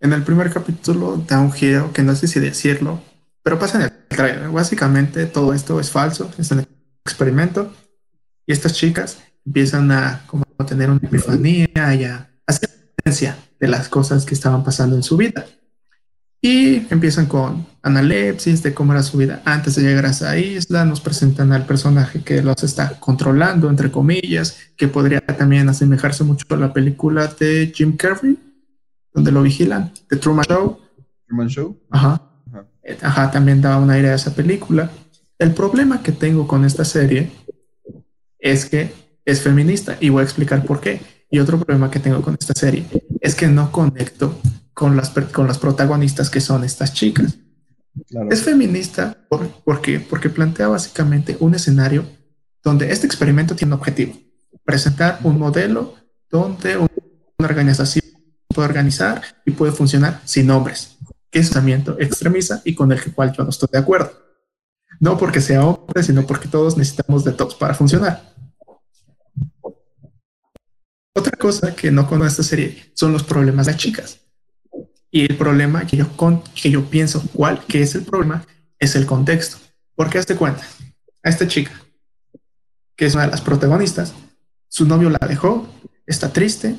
[0.00, 3.00] En el primer capítulo da un giro que no sé si decirlo,
[3.42, 4.50] pero pasa en el trailer.
[4.50, 6.66] Básicamente todo esto es falso, es un
[7.06, 7.72] experimento
[8.46, 9.16] y estas chicas
[9.46, 12.68] empiezan a como a tener una epifanía y a hacer
[13.58, 15.46] de las cosas que estaban pasando en su vida.
[16.42, 20.84] Y empiezan con analepsis de cómo era su vida antes de llegar a esa isla.
[20.84, 26.46] Nos presentan al personaje que los está controlando, entre comillas, que podría también asemejarse mucho
[26.48, 28.38] a la película de Jim Carrey,
[29.12, 30.78] donde lo vigilan, The Truman Show.
[31.28, 31.78] Truman Show.
[31.90, 32.22] Ajá.
[32.46, 32.66] Ajá.
[33.02, 34.90] Ajá, también daba una idea a esa película.
[35.38, 37.30] El problema que tengo con esta serie
[38.38, 38.92] es que
[39.26, 41.02] es feminista y voy a explicar por qué.
[41.30, 42.86] Y otro problema que tengo con esta serie
[43.20, 44.38] es que no conecto
[44.72, 47.38] con las, con las protagonistas que son estas chicas.
[48.30, 50.00] Es feminista por, ¿por qué?
[50.00, 52.04] porque plantea básicamente un escenario
[52.62, 54.14] donde este experimento tiene un objetivo,
[54.64, 55.94] presentar un modelo
[56.30, 56.88] donde una
[57.38, 58.04] organización
[58.48, 60.96] puede organizar y puede funcionar sin hombres,
[61.30, 64.12] que es un pensamiento extremista y con el cual yo no estoy de acuerdo.
[65.00, 68.34] No porque sea hombre, sino porque todos necesitamos de todos para funcionar.
[71.16, 74.20] Otra cosa que no conozco esta serie son los problemas de las chicas.
[75.14, 76.08] Y el problema que yo,
[76.60, 78.44] que yo pienso, ¿cuál que es el problema?
[78.80, 79.58] Es el contexto.
[79.94, 80.66] Porque hazte cuenta,
[81.22, 81.70] a esta chica,
[82.96, 84.12] que es una de las protagonistas,
[84.66, 85.68] su novio la dejó,
[86.04, 86.74] está triste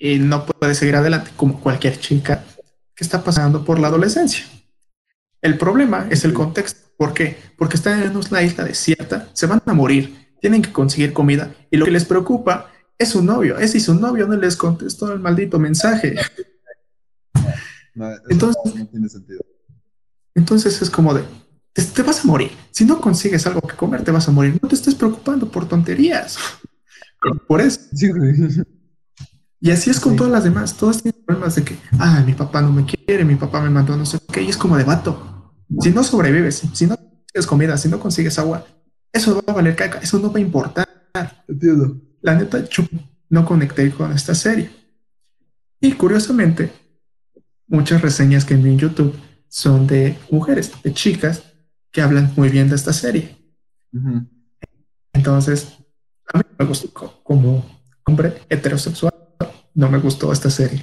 [0.00, 2.44] y no puede seguir adelante como cualquier chica
[2.92, 4.44] que está pasando por la adolescencia.
[5.40, 6.90] El problema es el contexto.
[6.96, 7.38] ¿Por qué?
[7.56, 11.76] Porque están en una isla desierta, se van a morir, tienen que conseguir comida y
[11.76, 13.58] lo que les preocupa es su novio.
[13.58, 16.16] Es si su novio no les contestó el maldito mensaje.
[17.94, 19.40] No, Entonces- no tiene sentido.
[20.34, 21.24] Entonces es como de,
[21.72, 22.50] te, te vas a morir.
[22.70, 24.58] Si no consigues algo que comer, te vas a morir.
[24.62, 26.38] No te estés preocupando por tonterías.
[27.46, 27.80] Por eso.
[27.92, 28.32] Sí, güey.
[29.60, 30.18] Y así es con Sí.
[30.18, 30.76] todas las demás.
[30.76, 33.96] Todas tienen problemas de que, ah, mi papá no me quiere, mi papá me mandó
[33.96, 34.42] no sé qué.
[34.42, 35.54] Y es como de vato.
[35.80, 38.66] Si no sobrevives, si no consigues comida, si no consigues agua,
[39.12, 39.98] eso va a valer caca.
[39.98, 40.88] Eso no va a importar.
[41.46, 41.96] Entiendo.
[42.22, 42.84] La neta, yo
[43.28, 44.70] no conecté con esta serie.
[45.80, 46.72] Y curiosamente,
[47.66, 49.14] muchas reseñas que vi en YouTube
[49.48, 51.42] son de mujeres, de chicas
[51.90, 53.36] que hablan muy bien de esta serie.
[55.12, 55.68] Entonces,
[56.32, 57.64] a mí me gustó co- como
[58.06, 59.12] hombre heterosexual,
[59.74, 60.82] no me gustó esta serie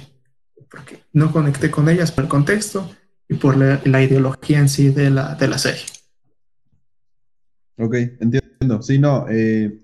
[0.70, 2.88] porque no conecté con ellas por el contexto
[3.28, 5.82] y por la, la ideología en sí de la, de la serie.
[7.76, 8.82] Ok, entiendo.
[8.82, 9.26] Sí, no.
[9.28, 9.80] eh,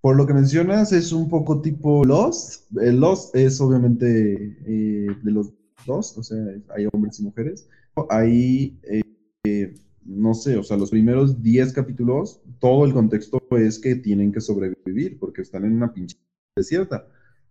[0.00, 2.66] por lo que mencionas, es un poco tipo Lost.
[2.80, 5.52] Eh, Lost es obviamente eh, de los
[5.86, 6.38] dos, o sea,
[6.74, 7.68] hay hombres y mujeres.
[8.10, 9.02] Ahí, eh,
[9.44, 9.74] eh,
[10.04, 14.40] no sé, o sea, los primeros 10 capítulos, todo el contexto es que tienen que
[14.40, 16.16] sobrevivir porque están en una pinche
[16.56, 17.06] desierta.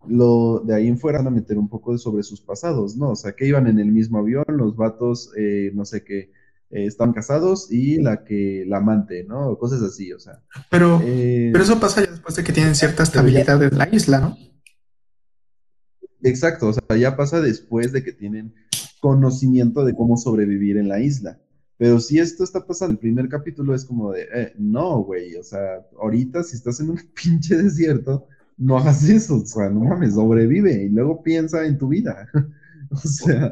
[0.06, 3.10] Lo de ahí en fuera van a meter un poco de sobre sus pasados, ¿no?
[3.10, 6.30] O sea, que iban en el mismo avión, los vatos, eh, no sé qué,
[6.70, 9.56] eh, estaban casados y la que, la amante, ¿no?
[9.58, 10.42] Cosas así, o sea.
[10.70, 14.20] Pero, eh, pero eso pasa ya después de que tienen cierta estabilidad en la isla,
[14.20, 14.36] ¿no?
[16.22, 18.54] Exacto, o sea, ya pasa después de que tienen
[19.00, 21.38] conocimiento de cómo sobrevivir en la isla.
[21.76, 25.44] Pero si esto está pasando, el primer capítulo es como de, eh, no, güey, o
[25.44, 30.14] sea, ahorita si estás en un pinche desierto, no hagas eso, o sea, no mames,
[30.14, 32.28] sobrevive y luego piensa en tu vida.
[32.90, 33.50] o sea,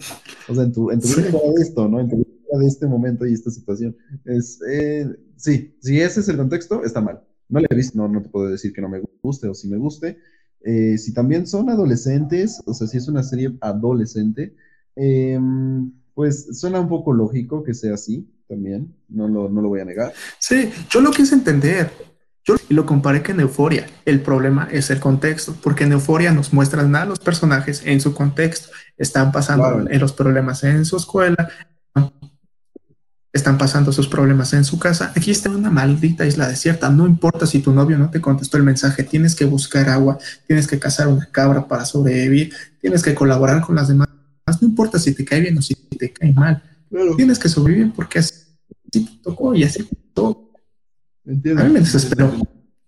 [0.49, 2.01] o sea, en tu, en tu vida de esto, ¿no?
[2.01, 3.97] En tu vida de este momento y esta situación.
[4.25, 7.23] Es, eh, sí, si ese es el contexto, está mal.
[7.49, 9.69] No le he visto, no, no te puedo decir que no me guste o si
[9.69, 10.19] me guste.
[10.69, 14.55] Eh, si también son adolescentes, o sea, si es una serie adolescente,
[14.97, 15.39] eh,
[16.13, 19.85] pues suena un poco lógico que sea así también, no lo, no lo voy a
[19.85, 20.13] negar.
[20.41, 21.91] Sí, yo lo quise entender.
[22.45, 23.87] Yo lo comparé con Euforia.
[24.05, 28.15] El problema es el contexto, porque en Euforia nos muestran a los personajes en su
[28.15, 28.69] contexto.
[28.97, 29.91] Están pasando Claro.
[29.91, 31.49] en los problemas en su escuela,
[33.37, 35.13] están pasando sus problemas en su casa.
[35.17, 36.91] Aquí está una maldita isla desierta.
[36.91, 40.67] No importa si tu novio no te contestó el mensaje, tienes que buscar agua, tienes
[40.67, 44.09] que cazar una cabra para sobrevivir, tienes que colaborar con las demás.
[44.61, 47.93] No importa si te cae bien o si te cae mal, Claro, tienes que sobrevivir
[47.93, 48.33] porque así
[48.91, 49.87] te tocó y así
[51.27, 51.63] entiendo.
[51.63, 52.33] A mí me desesperó.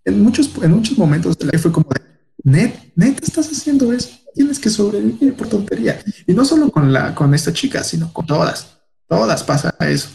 [0.05, 2.01] En muchos, en muchos momentos de la fue como de,
[2.43, 4.09] net, net estás haciendo eso.
[4.33, 5.99] Tienes que sobrevivir por tontería.
[6.25, 8.77] Y no solo con la, con esta chica, sino con todas.
[9.07, 10.09] Todas pasa eso.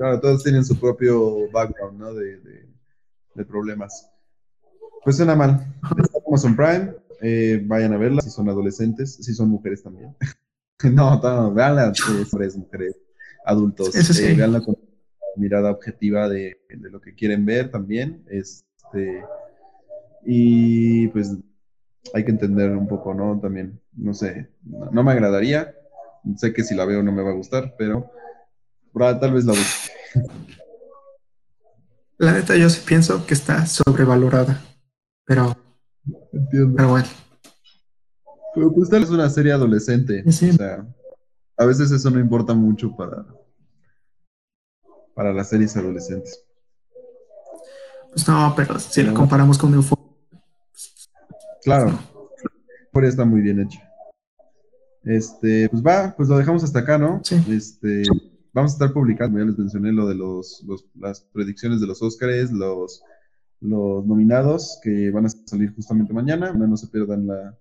[0.00, 2.14] Claro, todos tienen su propio background, ¿no?
[2.14, 2.40] De,
[3.34, 4.10] de, problemas.
[5.04, 5.62] Pues suena mal.
[6.02, 6.94] Está Amazon Prime.
[7.20, 10.16] Eh, vayan a verla si son adolescentes, si son mujeres también.
[10.94, 11.92] no, no, veanla,
[12.32, 12.96] hombres, mujeres,
[13.44, 13.94] adultos.
[14.18, 14.78] Eh, veanla con
[15.36, 18.24] mirada objetiva de, de, lo que quieren ver también.
[18.30, 19.22] Este,
[20.24, 21.36] y pues
[22.14, 23.38] hay que entender un poco, ¿no?
[23.38, 25.74] También, no sé, no, me agradaría.
[26.36, 28.10] Sé que si la veo no me va a gustar, pero
[28.94, 29.90] tal vez la busque.
[32.18, 34.62] La neta, yo sí pienso que está sobrevalorada,
[35.24, 35.56] pero,
[36.34, 36.76] Entiendo.
[36.76, 37.06] pero bueno.
[38.54, 40.22] Pero pues tal es una serie adolescente.
[40.26, 40.86] O sea,
[41.56, 43.24] a veces eso no importa mucho para,
[45.14, 46.44] para las series adolescentes.
[48.10, 50.04] Pues no, pero si la comparamos con Euphoria.
[51.62, 51.98] Claro,
[52.84, 53.90] Euphoria está muy bien hecha.
[55.04, 57.22] Este, pues va, pues lo dejamos hasta acá, ¿no?
[57.24, 57.42] Sí.
[57.48, 58.02] Este,
[58.52, 62.50] vamos a estar publicando, ya les mencioné lo de los, las predicciones de los Óscares,
[62.52, 63.02] los,
[63.60, 67.58] los nominados que van a salir justamente mañana, no se pierdan la,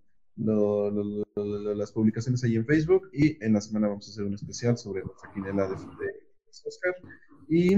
[1.75, 5.03] las publicaciones ahí en Facebook y en la semana vamos a hacer un especial sobre
[5.03, 6.19] nuestra quinela de, de,
[6.65, 6.95] Oscar.
[7.47, 7.75] Y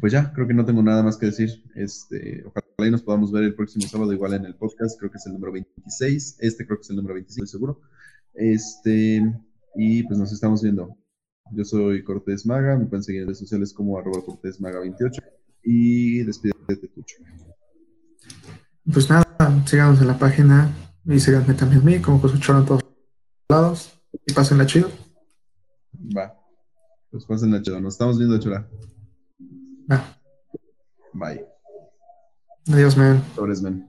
[0.00, 1.50] pues ya, creo que no tengo nada más que decir.
[1.74, 5.18] Este, ojalá y nos podamos ver el próximo sábado igual en el podcast, creo que
[5.18, 7.80] es el número 26, este creo que es el número 26, estoy seguro.
[8.34, 9.22] Este,
[9.74, 10.96] y pues nos estamos viendo.
[11.52, 15.22] Yo soy Cortés Maga, me pueden seguir en redes sociales como arroba Cortés Maga 28
[15.62, 17.16] y despídete Tucho.
[18.92, 19.26] Pues nada,
[19.66, 20.70] sigamos en la página
[21.04, 22.82] y síganme también a mí, como pues en todos
[23.48, 23.92] lados.
[24.26, 24.90] Y pasen la chido.
[26.16, 26.34] Va.
[27.10, 27.80] Pues pasen la chido.
[27.80, 28.68] Nos estamos viendo, chula.
[29.90, 30.18] Va.
[31.12, 31.44] Bye.
[32.72, 33.22] Adiós, man.
[33.34, 33.88] Sobres, man.